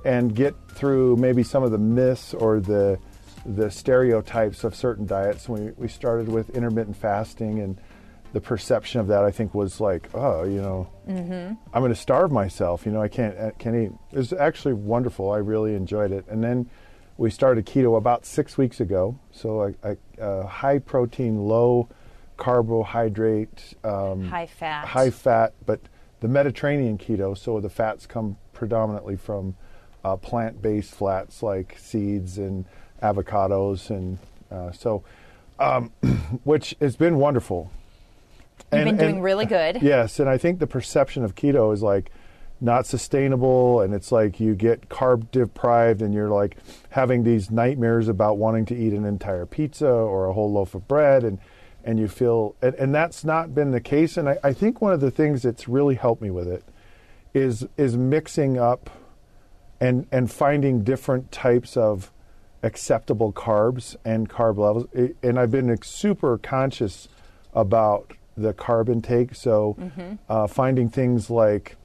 and 0.04 0.36
get 0.36 0.54
through 0.72 1.16
maybe 1.16 1.44
some 1.44 1.64
of 1.64 1.72
the 1.72 1.78
myths 1.78 2.34
or 2.34 2.60
the 2.60 3.00
the 3.46 3.72
stereotypes 3.72 4.66
of 4.66 4.76
certain 4.76 5.06
diets. 5.06 5.48
We 5.48 5.72
we 5.78 5.88
started 5.88 6.28
with 6.28 6.50
intermittent 6.50 6.98
fasting, 6.98 7.60
and 7.62 7.80
the 8.34 8.42
perception 8.42 9.00
of 9.00 9.08
that 9.08 9.24
I 9.24 9.32
think 9.32 9.54
was 9.54 9.80
like, 9.80 10.10
oh, 10.14 10.44
you 10.44 10.60
know, 10.62 10.90
I'm 11.08 11.82
going 11.82 11.94
to 11.94 12.00
starve 12.00 12.32
myself. 12.32 12.86
You 12.86 12.92
know, 12.92 13.02
I 13.02 13.08
can't 13.08 13.38
I 13.40 13.52
can't 13.52 13.76
eat. 13.76 13.92
It 14.12 14.18
was 14.18 14.34
actually 14.34 14.74
wonderful. 14.74 15.32
I 15.32 15.38
really 15.38 15.76
enjoyed 15.76 16.12
it, 16.12 16.26
and 16.28 16.44
then. 16.44 16.70
We 17.16 17.30
started 17.30 17.68
keto 17.68 17.96
about 17.96 18.26
six 18.26 18.58
weeks 18.58 18.80
ago, 18.80 19.20
so 19.32 19.62
a, 19.84 19.88
a, 19.92 19.98
a 20.18 20.48
high 20.48 20.80
protein, 20.80 21.46
low 21.48 21.88
carbohydrate, 22.38 23.76
um, 23.84 24.28
High 24.30 24.48
fat. 24.48 24.86
high 24.88 25.12
fat, 25.12 25.54
but 25.64 25.80
the 26.22 26.28
Mediterranean 26.28 26.98
keto, 26.98 27.38
so 27.38 27.60
the 27.60 27.70
fats 27.70 28.08
come 28.08 28.38
predominantly 28.54 29.16
from 29.16 29.56
uh, 30.04 30.16
plant 30.16 30.60
based 30.62 30.96
fats 30.96 31.44
like 31.44 31.78
seeds 31.78 32.40
and 32.40 32.66
avocados, 33.02 33.92
and 33.92 34.18
uh, 34.52 34.72
so, 34.72 35.04
um, 35.60 35.92
which 36.44 36.76
has 36.82 36.96
been 36.96 37.18
wonderful. 37.18 37.72
You've 38.78 38.88
And- 38.88 38.98
been 38.98 39.06
doing 39.06 39.16
and- 39.16 39.24
really 39.24 39.46
good. 39.46 39.82
Yes, 39.82 40.20
and 40.20 40.30
I 40.30 40.38
think 40.38 40.60
the 40.60 40.68
perception 40.68 41.24
of 41.24 41.36
keto 41.36 41.74
is 41.74 41.82
like 41.82 42.12
not 42.62 42.86
sustainable, 42.86 43.82
and 43.82 43.94
it's 43.94 44.12
like 44.12 44.40
you 44.40 44.56
get 44.56 44.88
carb 44.88 45.30
deprived, 45.32 46.02
and 46.02 46.14
you're 46.14 46.30
like 46.30 46.56
having 46.92 47.24
these 47.24 47.52
nightmares 47.52 48.08
about 48.08 48.38
wanting 48.38 48.66
to 48.66 48.76
eat 48.76 48.94
an 48.94 49.04
entire 49.06 49.46
pizza 49.46 49.90
or 49.90 50.28
a 50.28 50.34
whole 50.34 50.52
loaf 50.52 50.74
of 50.76 50.88
bread, 50.88 51.24
and 51.24 51.40
and 51.86 52.00
you 52.00 52.08
feel, 52.08 52.56
and, 52.62 52.74
and 52.76 52.96
that's 52.96 53.26
not 53.26 53.54
been 53.54 53.72
the 53.72 53.82
case. 53.82 54.16
And 54.16 54.30
I, 54.30 54.38
I 54.44 54.54
think 54.54 54.82
one 54.82 54.94
of 54.94 55.02
the 55.02 55.12
things 55.12 55.42
that's 55.42 55.68
really 55.68 55.96
helped 55.96 56.22
me 56.22 56.32
with 56.32 56.48
it 56.48 56.64
is 57.34 57.68
is 57.76 57.98
mixing 57.98 58.58
up 58.58 58.90
and 59.82 60.08
and 60.12 60.32
finding 60.32 60.84
different 60.84 61.32
types 61.34 61.76
of 61.76 62.12
acceptable 62.62 63.34
carbs 63.34 63.98
and 64.06 64.30
carb 64.30 64.58
levels. 64.58 64.88
And 65.22 65.38
I've 65.38 65.52
been 65.52 65.76
super 65.84 66.38
conscious 66.38 67.10
about 67.54 68.14
the 68.36 68.54
carb 68.54 68.90
intake. 68.90 69.36
So 69.36 69.78
uh, 70.30 70.48
finding 70.48 70.90
things 70.90 71.30
like 71.30 71.76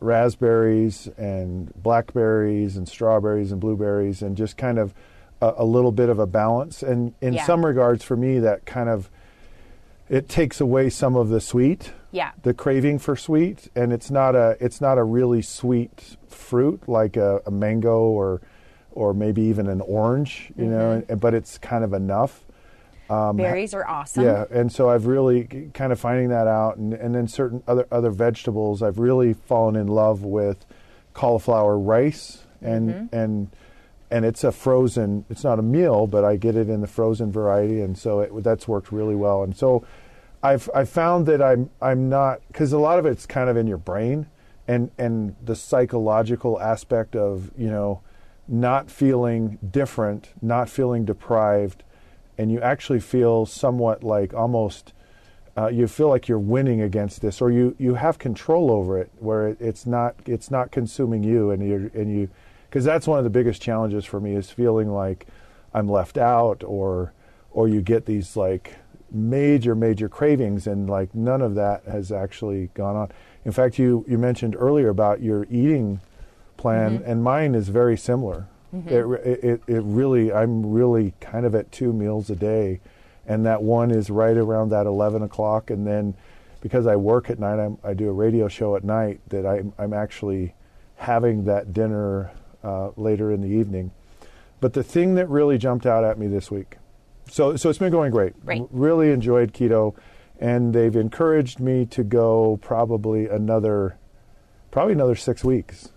raspberries 0.00 1.08
and 1.16 1.72
blackberries 1.82 2.76
and 2.76 2.88
strawberries 2.88 3.52
and 3.52 3.60
blueberries 3.60 4.22
and 4.22 4.36
just 4.36 4.56
kind 4.56 4.78
of 4.78 4.92
a, 5.40 5.54
a 5.58 5.64
little 5.64 5.92
bit 5.92 6.08
of 6.08 6.18
a 6.18 6.26
balance. 6.26 6.82
And 6.82 7.14
in 7.20 7.34
Yeah. 7.34 7.44
some 7.46 7.64
regards, 7.64 8.04
for 8.04 8.16
me, 8.16 8.38
that 8.40 8.66
kind 8.66 8.88
of 8.88 9.10
it 10.10 10.28
takes 10.28 10.60
away 10.60 10.90
some 10.90 11.16
of 11.16 11.30
the 11.30 11.40
sweet 11.40 11.90
Yeah. 12.12 12.32
the 12.42 12.52
craving 12.52 12.98
for 12.98 13.16
sweet 13.16 13.70
and 13.74 13.90
it's 13.90 14.10
not 14.10 14.36
a 14.36 14.54
it's 14.60 14.78
not 14.78 14.98
a 14.98 15.02
really 15.02 15.40
sweet 15.40 16.18
fruit 16.28 16.86
like 16.86 17.16
a, 17.16 17.40
a 17.46 17.50
mango 17.50 18.00
or 18.00 18.42
or 18.92 19.14
maybe 19.14 19.40
even 19.40 19.66
an 19.66 19.80
orange 19.80 20.52
you 20.56 20.66
know 20.66 21.02
and, 21.08 21.18
but 21.20 21.32
it's 21.32 21.56
kind 21.56 21.82
of 21.82 21.94
enough 21.94 22.43
Um, 23.10 23.36
Berries 23.36 23.74
are 23.74 23.86
awesome. 23.86 24.24
yeah 24.24 24.44
and 24.50 24.72
so 24.72 24.88
i've 24.88 25.06
really 25.06 25.70
kind 25.74 25.92
of 25.92 26.00
finding 26.00 26.30
that 26.30 26.46
out 26.46 26.78
and, 26.78 26.94
and 26.94 27.14
then 27.14 27.28
certain 27.28 27.62
other 27.68 27.86
other 27.92 28.10
vegetables 28.10 28.82
i've 28.82 28.98
really 28.98 29.34
fallen 29.34 29.76
in 29.76 29.88
love 29.88 30.24
with 30.24 30.64
cauliflower 31.12 31.78
rice 31.78 32.46
and 32.62 32.88
mm-hmm. 32.90 33.14
and 33.14 33.50
and 34.10 34.24
it's 34.24 34.42
a 34.42 34.50
frozen 34.50 35.24
it's 35.28 35.44
not 35.44 35.58
a 35.58 35.62
meal 35.62 36.06
but 36.06 36.24
i 36.24 36.36
get 36.36 36.56
it 36.56 36.70
in 36.70 36.80
the 36.80 36.86
frozen 36.86 37.30
variety 37.30 37.82
and 37.82 37.98
so 37.98 38.20
it, 38.20 38.42
that's 38.42 38.66
worked 38.66 38.90
really 38.90 39.14
well 39.14 39.42
and 39.42 39.54
so 39.54 39.84
i've 40.42 40.70
i 40.74 40.82
found 40.82 41.26
that 41.26 41.42
i'm 41.42 41.68
i'm 41.82 42.08
not 42.08 42.40
because 42.48 42.72
a 42.72 42.78
lot 42.78 42.98
of 42.98 43.04
it's 43.04 43.26
kind 43.26 43.50
of 43.50 43.56
in 43.56 43.66
your 43.66 43.78
brain 43.78 44.26
and 44.66 44.90
and 44.96 45.36
the 45.44 45.54
psychological 45.54 46.58
aspect 46.58 47.14
of 47.14 47.50
you 47.56 47.70
know 47.70 48.00
not 48.46 48.90
feeling 48.90 49.58
different, 49.70 50.30
not 50.42 50.68
feeling 50.68 51.04
deprived, 51.04 51.82
and 52.38 52.50
you 52.50 52.60
actually 52.60 53.00
feel 53.00 53.46
somewhat 53.46 54.02
like 54.02 54.34
almost 54.34 54.92
uh, 55.56 55.68
you 55.68 55.86
feel 55.86 56.08
like 56.08 56.26
you're 56.26 56.38
winning 56.38 56.80
against 56.80 57.20
this, 57.22 57.40
or 57.40 57.48
you, 57.50 57.76
you 57.78 57.94
have 57.94 58.18
control 58.18 58.72
over 58.72 58.98
it, 58.98 59.08
where 59.20 59.48
it, 59.48 59.56
it's 59.60 59.86
not 59.86 60.16
it's 60.26 60.50
not 60.50 60.72
consuming 60.72 61.22
you, 61.22 61.50
and 61.50 61.62
you 61.66 61.90
and 61.94 62.10
you 62.10 62.28
because 62.68 62.84
that's 62.84 63.06
one 63.06 63.18
of 63.18 63.24
the 63.24 63.30
biggest 63.30 63.62
challenges 63.62 64.04
for 64.04 64.18
me 64.20 64.34
is 64.34 64.50
feeling 64.50 64.90
like 64.92 65.26
I'm 65.72 65.88
left 65.88 66.18
out, 66.18 66.64
or 66.64 67.12
or 67.52 67.68
you 67.68 67.82
get 67.82 68.06
these 68.06 68.36
like 68.36 68.74
major 69.12 69.76
major 69.76 70.08
cravings, 70.08 70.66
and 70.66 70.90
like 70.90 71.14
none 71.14 71.40
of 71.40 71.54
that 71.54 71.84
has 71.84 72.10
actually 72.10 72.70
gone 72.74 72.96
on. 72.96 73.12
In 73.44 73.52
fact, 73.52 73.78
you 73.78 74.04
you 74.08 74.18
mentioned 74.18 74.56
earlier 74.58 74.88
about 74.88 75.22
your 75.22 75.44
eating 75.50 76.00
plan, 76.56 76.98
Mm-hmm. 76.98 77.10
and 77.10 77.22
mine 77.22 77.54
is 77.54 77.68
very 77.68 77.96
similar. 77.96 78.48
It, 78.86 79.44
it, 79.44 79.60
it 79.66 79.82
really, 79.84 80.32
I'm 80.32 80.72
really 80.72 81.14
kind 81.20 81.46
of 81.46 81.54
at 81.54 81.70
two 81.70 81.92
meals 81.92 82.28
a 82.30 82.36
day, 82.36 82.80
and 83.26 83.46
that 83.46 83.62
one 83.62 83.90
is 83.90 84.10
right 84.10 84.36
around 84.36 84.70
that 84.70 84.86
11 84.86 85.22
o'clock, 85.22 85.70
and 85.70 85.86
then 85.86 86.14
because 86.60 86.86
I 86.86 86.96
work 86.96 87.28
at 87.30 87.38
night, 87.38 87.58
I'm, 87.60 87.78
I 87.84 87.94
do 87.94 88.08
a 88.08 88.12
radio 88.12 88.48
show 88.48 88.74
at 88.74 88.84
night 88.84 89.20
that 89.28 89.46
I'm, 89.46 89.72
I'm 89.78 89.92
actually 89.92 90.54
having 90.96 91.44
that 91.44 91.72
dinner 91.72 92.30
uh, 92.62 92.90
later 92.96 93.30
in 93.30 93.42
the 93.42 93.48
evening. 93.48 93.90
But 94.60 94.72
the 94.72 94.82
thing 94.82 95.14
that 95.16 95.28
really 95.28 95.58
jumped 95.58 95.84
out 95.84 96.04
at 96.04 96.18
me 96.18 96.26
this 96.26 96.50
week, 96.50 96.78
so 97.30 97.56
so 97.56 97.68
it's 97.68 97.78
been 97.78 97.92
going 97.92 98.10
great. 98.10 98.32
Right. 98.44 98.62
R- 98.62 98.68
really 98.70 99.10
enjoyed 99.10 99.52
keto, 99.52 99.94
and 100.40 100.74
they've 100.74 100.96
encouraged 100.96 101.60
me 101.60 101.84
to 101.86 102.02
go 102.02 102.58
probably 102.62 103.26
another, 103.28 103.98
probably 104.70 104.94
another 104.94 105.16
six 105.16 105.44
weeks, 105.44 105.90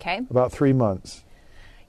Okay. 0.00 0.18
about 0.30 0.50
three 0.50 0.72
months. 0.72 1.23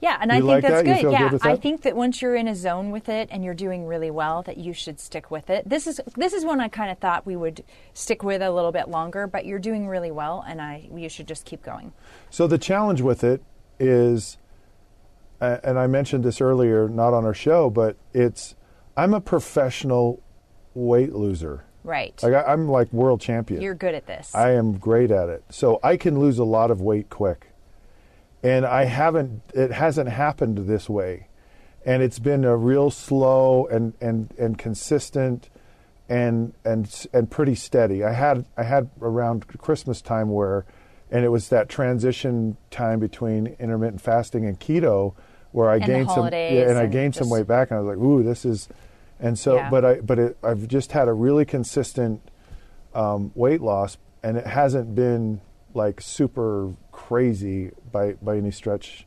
Yeah, 0.06 0.18
and 0.20 0.30
You 0.30 0.36
I 0.36 0.40
think 0.40 0.48
like 0.48 0.62
that's 0.62 0.74
that? 0.84 1.02
Good. 1.02 1.10
yeah, 1.12 1.28
good 1.30 1.40
I 1.42 1.56
think 1.56 1.82
that 1.82 1.96
once 1.96 2.22
you're 2.22 2.36
in 2.36 2.46
a 2.46 2.54
zone 2.54 2.92
with 2.92 3.08
it 3.08 3.28
and 3.32 3.42
you're 3.44 3.54
doing 3.54 3.86
really 3.86 4.12
well, 4.12 4.40
that 4.42 4.56
you 4.56 4.72
should 4.72 5.00
stick 5.00 5.32
with 5.32 5.50
it. 5.50 5.68
This 5.68 5.88
is 5.88 6.00
this 6.16 6.32
is 6.32 6.44
one 6.44 6.60
I 6.60 6.68
kind 6.68 6.92
of 6.92 6.98
thought 6.98 7.26
we 7.26 7.34
would 7.34 7.64
stick 7.92 8.22
with 8.22 8.40
a 8.40 8.52
little 8.52 8.70
bit 8.70 8.88
longer, 8.88 9.26
but 9.26 9.46
you're 9.46 9.58
doing 9.58 9.88
really 9.88 10.12
well, 10.12 10.44
and 10.46 10.62
I 10.62 10.88
you 10.94 11.08
should 11.08 11.26
just 11.26 11.44
keep 11.44 11.64
going. 11.64 11.92
So 12.30 12.46
the 12.46 12.56
challenge 12.56 13.00
with 13.00 13.24
it 13.24 13.42
is, 13.80 14.38
and 15.40 15.76
I 15.76 15.88
mentioned 15.88 16.22
this 16.22 16.40
earlier, 16.40 16.88
not 16.88 17.12
on 17.12 17.24
our 17.24 17.34
show, 17.34 17.68
but 17.68 17.96
it's 18.14 18.54
I'm 18.96 19.12
a 19.12 19.20
professional 19.20 20.22
weight 20.74 21.14
loser. 21.14 21.64
Right. 21.82 22.20
Like 22.22 22.34
I, 22.34 22.42
I'm 22.52 22.68
like 22.68 22.92
world 22.92 23.20
champion. 23.20 23.60
you're 23.60 23.74
good 23.74 23.94
at 23.96 24.06
this. 24.06 24.32
I 24.36 24.52
am 24.52 24.78
great 24.78 25.10
at 25.10 25.28
it. 25.28 25.42
So 25.50 25.80
I 25.82 25.96
can 25.96 26.20
lose 26.20 26.38
a 26.38 26.44
lot 26.44 26.70
of 26.70 26.80
weight 26.80 27.10
quick. 27.10 27.48
And 28.46 28.64
I 28.64 28.84
haven't 28.84 29.42
it 29.54 29.72
hasn't 29.72 30.08
happened 30.08 30.68
this 30.68 30.88
way. 30.88 31.26
And 31.84 32.02
it's 32.02 32.20
been 32.20 32.44
a 32.44 32.56
real 32.56 32.90
slow 32.92 33.66
and 33.66 33.94
and 34.00 34.32
and 34.38 34.56
consistent 34.56 35.48
and 36.08 36.54
and 36.64 37.06
and 37.12 37.28
pretty 37.28 37.56
steady. 37.56 38.04
I 38.04 38.12
had 38.12 38.44
I 38.56 38.62
had 38.62 38.90
around 39.00 39.48
Christmas 39.58 40.00
time 40.00 40.30
where 40.30 40.64
and 41.10 41.24
it 41.24 41.28
was 41.28 41.48
that 41.48 41.68
transition 41.68 42.56
time 42.70 43.00
between 43.00 43.56
intermittent 43.58 44.00
fasting 44.00 44.44
and 44.44 44.60
keto 44.60 45.14
where 45.50 45.68
I 45.68 45.78
the 45.80 45.86
gained 45.86 46.10
some 46.10 46.24
yeah, 46.32 46.68
and 46.68 46.78
I 46.78 46.84
and 46.84 46.92
gained 46.92 47.14
some 47.16 47.30
weight 47.30 47.48
back 47.48 47.70
and 47.70 47.78
I 47.78 47.80
was 47.80 47.88
like, 47.88 48.04
"Ooh, 48.04 48.22
this 48.22 48.44
is 48.44 48.68
and 49.18 49.36
so 49.36 49.56
Yeah. 49.56 49.70
but 49.70 49.84
I 49.84 50.00
but 50.00 50.18
it, 50.20 50.36
I've 50.42 50.68
just 50.68 50.92
had 50.92 51.08
a 51.08 51.12
really 51.12 51.44
consistent 51.44 52.20
um, 52.94 53.32
weight 53.34 53.60
loss, 53.60 53.98
and 54.22 54.36
it 54.36 54.46
hasn't 54.46 54.94
been 54.94 55.40
like 55.74 56.00
super 56.00 56.72
crazy 56.96 57.70
by 57.92 58.14
by 58.22 58.38
any 58.38 58.50
stretch, 58.50 59.06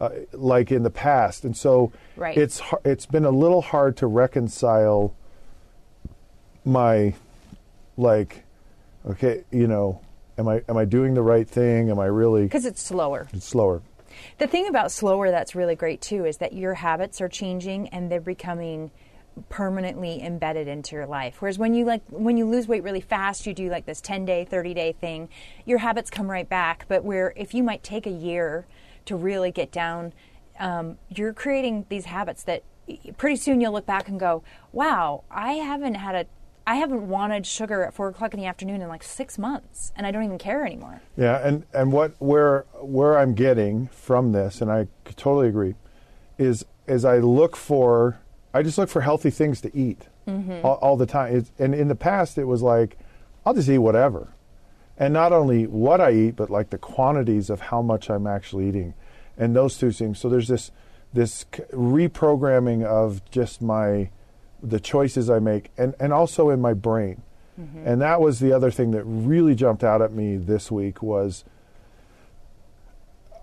uh, 0.00 0.08
like 0.32 0.72
in 0.72 0.82
the 0.82 0.90
past. 0.90 1.44
And 1.44 1.54
so 1.54 1.92
Right. 2.16 2.36
it's 2.36 2.62
it's 2.84 3.04
been 3.04 3.26
a 3.26 3.30
little 3.30 3.60
hard 3.60 3.96
to 3.98 4.06
reconcile 4.06 5.14
my 6.64 7.14
like, 7.98 8.44
okay, 9.08 9.44
you 9.50 9.66
know, 9.68 10.00
am 10.38 10.48
I 10.48 10.62
am 10.68 10.78
I 10.78 10.86
doing 10.86 11.12
the 11.14 11.22
right 11.22 11.48
thing? 11.48 11.90
Am 11.90 11.98
I 11.98 12.06
really 12.06 12.44
because 12.44 12.64
it's 12.64 12.82
slower. 12.82 13.28
it's 13.32 13.46
slower? 13.46 13.82
The 14.38 14.46
thing 14.46 14.66
about 14.66 14.90
slower 14.90 15.30
that's 15.30 15.54
really 15.54 15.74
great 15.76 16.00
too 16.00 16.24
is 16.24 16.38
that 16.38 16.54
your 16.54 16.72
habits 16.74 17.20
are 17.20 17.28
changing 17.28 17.88
and 17.88 18.10
they're 18.10 18.20
becoming 18.20 18.90
permanently 19.48 20.22
embedded 20.22 20.68
into 20.68 20.96
your 20.96 21.06
life. 21.06 21.40
Whereas 21.40 21.58
when 21.58 21.74
you 21.74 21.84
like 21.84 22.02
when 22.08 22.36
you 22.36 22.46
lose 22.46 22.66
weight 22.66 22.82
really 22.82 23.00
fast, 23.00 23.46
you 23.46 23.54
do 23.54 23.68
like 23.68 23.86
this 23.86 24.00
10 24.00 24.24
day, 24.24 24.44
30 24.44 24.74
day 24.74 24.92
thing, 24.92 25.28
your 25.64 25.78
habits 25.78 26.10
come 26.10 26.30
right 26.30 26.48
back. 26.48 26.86
But 26.88 27.04
where 27.04 27.32
if 27.36 27.54
you 27.54 27.62
might 27.62 27.82
take 27.82 28.06
a 28.06 28.10
year 28.10 28.66
to 29.04 29.16
really 29.16 29.50
get 29.50 29.70
down, 29.70 30.12
um, 30.58 30.98
you're 31.08 31.32
creating 31.32 31.86
these 31.88 32.06
habits 32.06 32.42
that 32.44 32.62
pretty 33.16 33.36
soon 33.36 33.60
you'll 33.60 33.72
look 33.72 33.86
back 33.86 34.08
and 34.08 34.18
go, 34.18 34.42
wow, 34.72 35.24
I 35.30 35.54
haven't 35.54 35.94
had 35.94 36.14
a 36.14 36.26
I 36.68 36.76
haven't 36.76 37.08
wanted 37.08 37.46
sugar 37.46 37.84
at 37.84 37.94
four 37.94 38.08
o'clock 38.08 38.34
in 38.34 38.40
the 38.40 38.46
afternoon 38.46 38.82
in 38.82 38.88
like 38.88 39.04
six 39.04 39.38
months, 39.38 39.92
and 39.94 40.04
I 40.04 40.10
don't 40.10 40.24
even 40.24 40.38
care 40.38 40.66
anymore. 40.66 41.00
Yeah, 41.16 41.46
and 41.46 41.64
and 41.72 41.92
what 41.92 42.14
where 42.18 42.64
where 42.80 43.18
I'm 43.18 43.34
getting 43.34 43.86
from 43.88 44.32
this, 44.32 44.60
and 44.60 44.70
I 44.70 44.88
totally 45.14 45.48
agree, 45.48 45.74
is 46.38 46.64
as 46.88 47.04
I 47.04 47.18
look 47.18 47.54
for 47.54 48.18
I 48.56 48.62
just 48.62 48.78
look 48.78 48.88
for 48.88 49.02
healthy 49.02 49.30
things 49.30 49.60
to 49.62 49.76
eat 49.76 50.08
mm-hmm. 50.26 50.64
all, 50.64 50.74
all 50.74 50.96
the 50.96 51.06
time. 51.06 51.36
It's, 51.36 51.52
and 51.58 51.74
in 51.74 51.88
the 51.88 51.94
past, 51.94 52.38
it 52.38 52.44
was 52.44 52.62
like 52.62 52.98
I'll 53.44 53.54
just 53.54 53.68
eat 53.68 53.78
whatever, 53.78 54.32
and 54.98 55.12
not 55.12 55.32
only 55.32 55.66
what 55.66 56.00
I 56.00 56.12
eat, 56.12 56.36
but 56.36 56.50
like 56.50 56.70
the 56.70 56.78
quantities 56.78 57.50
of 57.50 57.60
how 57.60 57.82
much 57.82 58.10
I'm 58.10 58.26
actually 58.26 58.68
eating, 58.68 58.94
and 59.36 59.54
those 59.54 59.78
two 59.78 59.92
things. 59.92 60.18
So 60.18 60.28
there's 60.28 60.48
this 60.48 60.70
this 61.12 61.44
reprogramming 61.72 62.84
of 62.84 63.28
just 63.30 63.62
my 63.62 64.10
the 64.62 64.80
choices 64.80 65.30
I 65.30 65.38
make, 65.38 65.70
and 65.76 65.94
and 66.00 66.12
also 66.12 66.50
in 66.50 66.60
my 66.60 66.72
brain. 66.72 67.22
Mm-hmm. 67.60 67.86
And 67.86 68.02
that 68.02 68.20
was 68.20 68.40
the 68.40 68.52
other 68.52 68.70
thing 68.70 68.90
that 68.90 69.04
really 69.04 69.54
jumped 69.54 69.82
out 69.82 70.02
at 70.02 70.12
me 70.12 70.36
this 70.36 70.70
week 70.70 71.02
was 71.02 71.44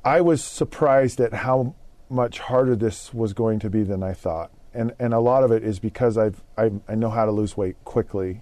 I 0.05 0.21
was 0.21 0.43
surprised 0.43 1.19
at 1.19 1.33
how 1.33 1.75
much 2.09 2.39
harder 2.39 2.75
this 2.75 3.13
was 3.13 3.33
going 3.33 3.59
to 3.59 3.69
be 3.69 3.83
than 3.83 4.03
I 4.03 4.13
thought. 4.13 4.51
And 4.73 4.93
and 4.99 5.13
a 5.13 5.19
lot 5.19 5.43
of 5.43 5.51
it 5.51 5.63
is 5.63 5.79
because 5.79 6.17
I've 6.17 6.41
I, 6.57 6.71
I 6.87 6.95
know 6.95 7.09
how 7.09 7.25
to 7.25 7.31
lose 7.31 7.55
weight 7.55 7.75
quickly. 7.85 8.41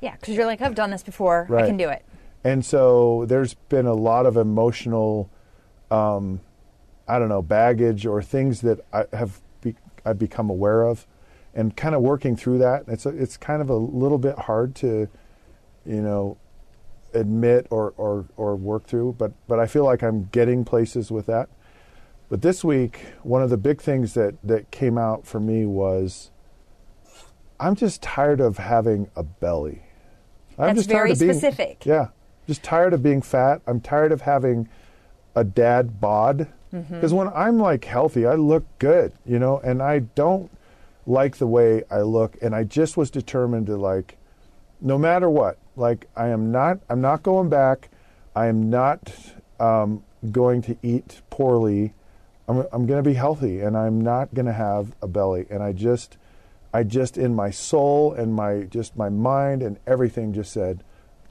Yeah, 0.00 0.14
because 0.16 0.34
you're 0.34 0.46
like, 0.46 0.60
I've 0.60 0.74
done 0.74 0.90
this 0.90 1.02
before, 1.02 1.46
I 1.54 1.66
can 1.66 1.76
do 1.76 1.88
it. 1.88 2.04
And 2.44 2.64
so 2.64 3.24
there's 3.26 3.54
been 3.54 3.86
a 3.86 3.94
lot 3.94 4.26
of 4.26 4.36
emotional 4.36 5.28
um, 5.90 6.40
I 7.08 7.18
don't 7.18 7.28
know, 7.28 7.42
baggage 7.42 8.06
or 8.06 8.22
things 8.22 8.60
that 8.60 8.80
I 8.92 9.06
have 9.12 9.40
be, 9.60 9.74
I've 10.04 10.18
become 10.18 10.50
aware 10.50 10.82
of 10.82 11.06
and 11.54 11.74
kind 11.76 11.94
of 11.94 12.02
working 12.02 12.36
through 12.36 12.58
that. 12.58 12.84
It's 12.86 13.06
a, 13.06 13.10
it's 13.10 13.36
kind 13.36 13.62
of 13.62 13.70
a 13.70 13.76
little 13.76 14.18
bit 14.18 14.38
hard 14.38 14.74
to 14.76 15.08
you 15.86 16.02
know 16.02 16.36
admit 17.14 17.66
or, 17.70 17.94
or, 17.96 18.26
or 18.36 18.56
work 18.56 18.86
through, 18.86 19.16
but, 19.18 19.32
but 19.46 19.58
I 19.58 19.66
feel 19.66 19.84
like 19.84 20.02
I'm 20.02 20.28
getting 20.30 20.64
places 20.64 21.10
with 21.10 21.26
that. 21.26 21.48
But 22.28 22.42
this 22.42 22.62
week, 22.62 23.06
one 23.22 23.42
of 23.42 23.50
the 23.50 23.56
big 23.56 23.80
things 23.80 24.14
that, 24.14 24.34
that 24.44 24.70
came 24.70 24.98
out 24.98 25.26
for 25.26 25.40
me 25.40 25.64
was 25.64 26.30
I'm 27.58 27.74
just 27.74 28.02
tired 28.02 28.40
of 28.40 28.58
having 28.58 29.10
a 29.16 29.22
belly. 29.22 29.82
I'm 30.58 30.66
That's 30.66 30.80
just 30.80 30.90
tired 30.90 30.98
very 30.98 31.12
of 31.12 31.18
being, 31.18 31.32
specific. 31.32 31.86
Yeah. 31.86 32.08
Just 32.46 32.62
tired 32.62 32.92
of 32.92 33.02
being 33.02 33.22
fat. 33.22 33.62
I'm 33.66 33.80
tired 33.80 34.12
of 34.12 34.22
having 34.22 34.68
a 35.34 35.44
dad 35.44 36.00
bod. 36.00 36.48
Mm-hmm. 36.72 36.94
Because 36.94 37.14
when 37.14 37.28
I'm 37.28 37.58
like 37.58 37.84
healthy, 37.84 38.26
I 38.26 38.34
look 38.34 38.64
good, 38.78 39.12
you 39.24 39.38
know, 39.38 39.58
and 39.64 39.82
I 39.82 40.00
don't 40.00 40.50
like 41.06 41.36
the 41.36 41.46
way 41.46 41.82
I 41.90 42.02
look. 42.02 42.36
And 42.42 42.54
I 42.54 42.64
just 42.64 42.96
was 42.96 43.10
determined 43.10 43.66
to 43.66 43.76
like, 43.76 44.18
no 44.80 44.98
matter 44.98 45.30
what, 45.30 45.58
like 45.76 46.06
I 46.14 46.28
am 46.28 46.52
not, 46.52 46.80
I'm 46.90 47.00
not 47.00 47.22
going 47.22 47.48
back. 47.48 47.88
I 48.36 48.46
am 48.46 48.68
not 48.68 49.12
um, 49.58 50.04
going 50.30 50.62
to 50.62 50.76
eat 50.82 51.22
poorly. 51.30 51.94
I'm, 52.48 52.66
I'm 52.72 52.86
going 52.86 53.02
to 53.02 53.08
be 53.08 53.14
healthy, 53.14 53.60
and 53.60 53.76
I'm 53.76 54.00
not 54.00 54.34
going 54.34 54.46
to 54.46 54.52
have 54.52 54.94
a 55.02 55.06
belly. 55.06 55.46
And 55.50 55.62
I 55.62 55.72
just, 55.72 56.16
I 56.72 56.82
just 56.82 57.18
in 57.18 57.34
my 57.34 57.50
soul 57.50 58.14
and 58.14 58.34
my 58.34 58.62
just 58.62 58.96
my 58.96 59.08
mind 59.08 59.62
and 59.62 59.78
everything 59.86 60.32
just 60.32 60.52
said, 60.52 60.82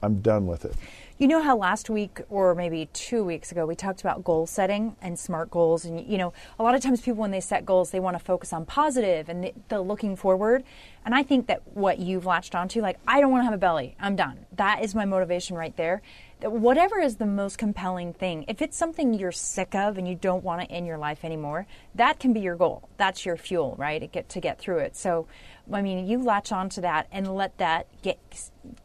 I'm 0.02 0.20
done 0.20 0.46
with 0.46 0.64
it. 0.64 0.74
You 1.18 1.26
know 1.26 1.42
how 1.42 1.56
last 1.56 1.90
week 1.90 2.20
or 2.28 2.54
maybe 2.54 2.88
two 2.92 3.24
weeks 3.24 3.50
ago 3.50 3.66
we 3.66 3.74
talked 3.74 4.00
about 4.00 4.22
goal 4.22 4.46
setting 4.46 4.94
and 5.02 5.18
smart 5.18 5.50
goals, 5.50 5.84
and 5.84 6.06
you 6.06 6.16
know 6.16 6.32
a 6.60 6.62
lot 6.62 6.76
of 6.76 6.80
times 6.80 7.00
people 7.00 7.20
when 7.20 7.32
they 7.32 7.40
set 7.40 7.66
goals 7.66 7.90
they 7.90 7.98
want 7.98 8.16
to 8.16 8.24
focus 8.24 8.52
on 8.52 8.64
positive 8.64 9.28
and 9.28 9.42
the, 9.42 9.52
the 9.68 9.80
looking 9.80 10.14
forward. 10.14 10.62
And 11.04 11.16
I 11.16 11.24
think 11.24 11.48
that 11.48 11.62
what 11.74 11.98
you've 11.98 12.26
latched 12.26 12.54
onto, 12.54 12.80
like 12.80 12.98
I 13.08 13.20
don't 13.20 13.32
want 13.32 13.40
to 13.40 13.46
have 13.46 13.54
a 13.54 13.58
belly, 13.58 13.96
I'm 13.98 14.14
done. 14.14 14.46
That 14.52 14.84
is 14.84 14.94
my 14.94 15.04
motivation 15.04 15.56
right 15.56 15.76
there. 15.76 16.02
Whatever 16.40 17.00
is 17.00 17.16
the 17.16 17.26
most 17.26 17.58
compelling 17.58 18.12
thing, 18.12 18.44
if 18.46 18.62
it's 18.62 18.76
something 18.76 19.12
you're 19.12 19.32
sick 19.32 19.74
of 19.74 19.98
and 19.98 20.06
you 20.06 20.14
don't 20.14 20.44
want 20.44 20.62
it 20.62 20.70
in 20.70 20.86
your 20.86 20.98
life 20.98 21.24
anymore, 21.24 21.66
that 21.96 22.20
can 22.20 22.32
be 22.32 22.40
your 22.40 22.54
goal. 22.54 22.88
That's 22.96 23.26
your 23.26 23.36
fuel, 23.36 23.74
right? 23.76 24.00
To 24.00 24.06
get 24.06 24.28
to 24.30 24.40
get 24.40 24.58
through 24.58 24.78
it. 24.78 24.96
So, 24.96 25.26
I 25.72 25.82
mean, 25.82 26.06
you 26.06 26.22
latch 26.22 26.52
onto 26.52 26.80
that 26.82 27.08
and 27.10 27.34
let 27.34 27.58
that 27.58 27.86
get 28.02 28.18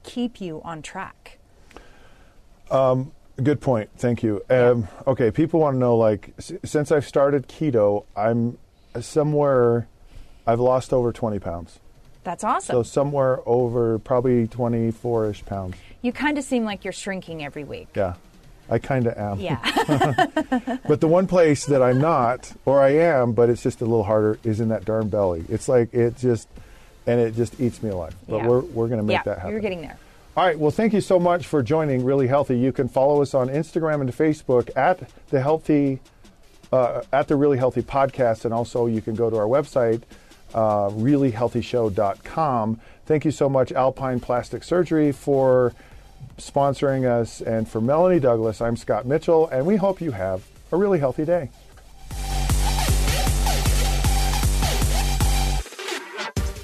keep 0.02 0.42
you 0.42 0.62
on 0.64 0.82
track. 0.82 1.38
Good 3.42 3.62
point. 3.62 3.90
Thank 3.98 4.22
you. 4.22 4.44
Um, 4.50 4.88
okay, 5.08 5.32
people 5.32 5.60
want 5.60 5.74
to 5.74 5.80
know 5.80 5.98
like 5.98 6.34
s- 6.38 6.54
since 6.64 6.92
I've 6.92 7.08
started 7.08 7.48
keto, 7.48 8.06
I'm 8.16 8.60
somewhere 9.02 9.88
I've 10.46 10.60
lost 10.60 10.94
over 10.94 11.12
20 11.12 11.40
pounds. 11.40 11.80
That's 12.24 12.44
awesome. 12.44 12.74
So 12.76 12.84
somewhere 12.84 13.40
over 13.46 14.00
probably 14.00 14.48
24ish 14.48 15.46
pounds. 15.46 15.76
you 16.02 16.12
kind 16.14 16.38
of 16.38 16.44
seem 16.44 16.64
like 16.64 16.84
you're 16.84 16.94
shrinking 16.94 17.44
every 17.44 17.64
week. 17.64 17.88
Yeah. 17.96 18.14
I 18.70 18.80
kind 18.80 19.08
of 19.08 19.18
am. 19.18 19.40
Yeah. 19.40 19.60
But 20.88 21.02
the 21.02 21.08
one 21.08 21.28
place 21.28 21.66
that 21.66 21.82
I'm 21.82 22.00
not, 22.00 22.52
or 22.66 22.82
I 22.82 22.92
am, 22.92 23.34
but 23.34 23.50
it's 23.50 23.62
just 23.62 23.82
a 23.82 23.86
little 23.86 24.04
harder, 24.04 24.40
is 24.44 24.60
in 24.62 24.70
that 24.70 24.86
darn 24.86 25.10
belly. 25.10 25.44
It's 25.50 25.68
like 25.68 25.94
it 25.94 26.18
just, 26.18 26.48
and 27.06 27.20
it 27.20 27.36
just 27.36 27.60
eats 27.60 27.84
me 27.84 27.90
alive. 27.90 28.16
But 28.28 28.38
Yeah. 28.38 28.48
we're, 28.48 28.62
we're 28.62 28.88
going 28.88 29.00
to 29.00 29.06
make 29.06 29.16
yeah, 29.16 29.24
that 29.24 29.38
happen. 29.40 29.52
you're 29.52 29.60
getting 29.60 29.82
there. 29.82 29.98
All 30.38 30.46
right. 30.46 30.58
Well, 30.58 30.72
thank 30.72 30.94
you 30.94 31.02
so 31.02 31.20
much 31.20 31.46
for 31.46 31.62
joining 31.62 32.04
Really 32.06 32.28
Healthy. 32.28 32.58
You 32.58 32.72
can 32.72 32.88
follow 32.88 33.22
us 33.22 33.34
on 33.34 33.50
Instagram 33.50 34.02
and 34.02 34.10
Facebook 34.12 34.70
at 34.78 35.10
the 35.30 35.42
Healthy, 35.42 36.00
uh, 36.72 37.04
at 37.12 37.28
the 37.28 37.36
Really 37.36 37.58
Healthy 37.58 37.82
Podcast, 37.84 38.46
and 38.46 38.54
also 38.54 38.86
you 38.88 39.02
can 39.02 39.14
go 39.14 39.30
to 39.30 39.36
our 39.38 39.46
website, 39.46 40.02
uh, 40.54 40.90
reallyhealthyshow.com. 40.90 42.80
Thank 43.06 43.26
you 43.26 43.32
so 43.32 43.50
much, 43.50 43.72
Alpine 43.72 44.20
Plastic 44.20 44.64
Surgery, 44.64 45.12
for 45.12 45.74
sponsoring 46.38 47.06
us, 47.06 47.42
and 47.42 47.68
for 47.68 47.82
Melanie 47.82 48.20
Douglas. 48.20 48.62
I'm 48.62 48.78
Scott 48.78 49.06
Mitchell, 49.06 49.48
and 49.48 49.66
we 49.66 49.76
hope 49.76 50.02
you 50.02 50.12
have 50.12 50.44
a 50.72 50.78
really 50.78 51.00
healthy 51.00 51.26
day. 51.26 51.50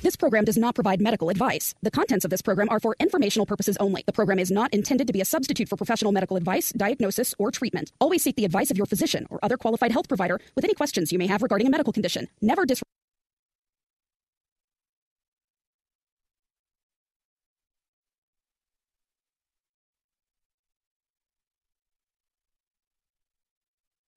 This 0.01 0.15
program 0.15 0.45
does 0.45 0.57
not 0.57 0.75
provide 0.75 1.01
medical 1.01 1.29
advice. 1.29 1.75
The 1.83 1.91
contents 1.91 2.23
of 2.25 2.31
this 2.31 2.41
program 2.41 2.69
are 2.69 2.79
for 2.79 2.95
informational 2.99 3.45
purposes 3.45 3.77
only. 3.79 4.03
The 4.05 4.13
program 4.13 4.39
is 4.39 4.49
not 4.49 4.73
intended 4.73 5.07
to 5.07 5.13
be 5.13 5.21
a 5.21 5.25
substitute 5.25 5.67
for 5.67 5.75
professional 5.75 6.11
medical 6.11 6.37
advice, 6.37 6.71
diagnosis, 6.71 7.35
or 7.37 7.51
treatment. 7.51 7.91
Always 7.99 8.23
seek 8.23 8.35
the 8.35 8.45
advice 8.45 8.71
of 8.71 8.77
your 8.77 8.85
physician 8.85 9.27
or 9.29 9.39
other 9.43 9.57
qualified 9.57 9.91
health 9.91 10.07
provider 10.07 10.39
with 10.55 10.63
any 10.63 10.73
questions 10.73 11.11
you 11.11 11.19
may 11.19 11.27
have 11.27 11.43
regarding 11.43 11.67
a 11.67 11.69
medical 11.69 11.93
condition. 11.93 12.27
Never 12.41 12.65
disregard 12.65 12.85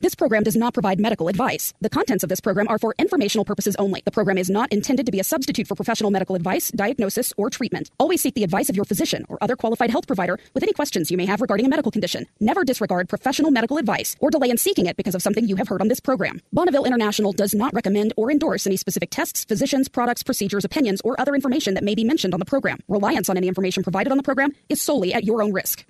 This 0.03 0.17
program 0.17 0.43
does 0.43 0.57
not 0.57 0.75
provide 0.75 0.99
medical 0.99 1.29
advice. 1.29 1.73
The 1.81 1.89
contents 1.89 2.25
of 2.25 2.29
this 2.29 2.41
program 2.41 2.67
are 2.67 2.77
for 2.77 2.93
informational 2.99 3.45
purposes 3.45 3.77
only. 3.77 4.03
The 4.05 4.11
program 4.11 4.37
is 4.37 4.51
not 4.51 4.73
intended 4.73 5.07
to 5.07 5.13
be 5.13 5.21
a 5.21 5.25
substitute 5.25 5.69
for 5.69 5.77
professional 5.77 6.11
medical 6.11 6.35
advice, 6.35 6.73
diagnosis, 6.73 7.33
or 7.37 7.51
treatment. 7.51 7.89
Always 8.01 8.21
seek 8.21 8.35
the 8.35 8.43
advice 8.43 8.69
of 8.69 8.75
your 8.75 8.85
physician 8.85 9.25
or 9.29 9.39
other 9.41 9.55
qualified 9.55 9.91
health 9.91 10.09
provider 10.09 10.41
with 10.55 10.65
any 10.65 10.73
questions 10.73 11.13
you 11.13 11.17
may 11.17 11.25
have 11.27 11.41
regarding 11.41 11.67
a 11.67 11.69
medical 11.69 11.93
condition. 11.93 12.27
Never 12.41 12.65
disregard 12.65 13.09
professional 13.09 13.53
medical 13.53 13.79
advice 13.79 14.17
or 14.19 14.29
delay 14.29 14.51
in 14.51 14.59
seeking 14.59 14.87
it 14.87 14.97
because 14.97 15.15
of 15.15 15.23
something 15.23 15.47
you 15.47 15.55
have 15.55 15.69
heard 15.69 15.81
on 15.81 15.87
this 15.87 16.01
program. 16.01 16.41
Bonneville 16.53 16.85
International 16.85 17.33
does 17.33 17.55
not 17.55 17.73
recommend 17.73 18.13
or 18.17 18.33
endorse 18.33 18.67
any 18.67 18.77
specific 18.77 19.11
tests, 19.11 19.45
physicians, 19.45 19.89
products, 19.89 20.25
procedures, 20.25 20.65
opinions, 20.65 21.01
or 21.05 21.15
other 21.21 21.33
information 21.33 21.75
that 21.75 21.85
may 21.85 21.95
be 21.95 22.03
mentioned 22.03 22.35
on 22.35 22.41
the 22.41 22.45
program. 22.45 22.81
Reliance 22.89 23.29
on 23.29 23.37
any 23.37 23.47
information 23.47 23.85
provided 23.85 24.11
on 24.11 24.17
the 24.17 24.25
program 24.25 24.51
is 24.69 24.83
solely 24.83 25.15
at 25.15 25.23
your 25.23 25.45
own 25.45 25.53
risk. 25.53 25.87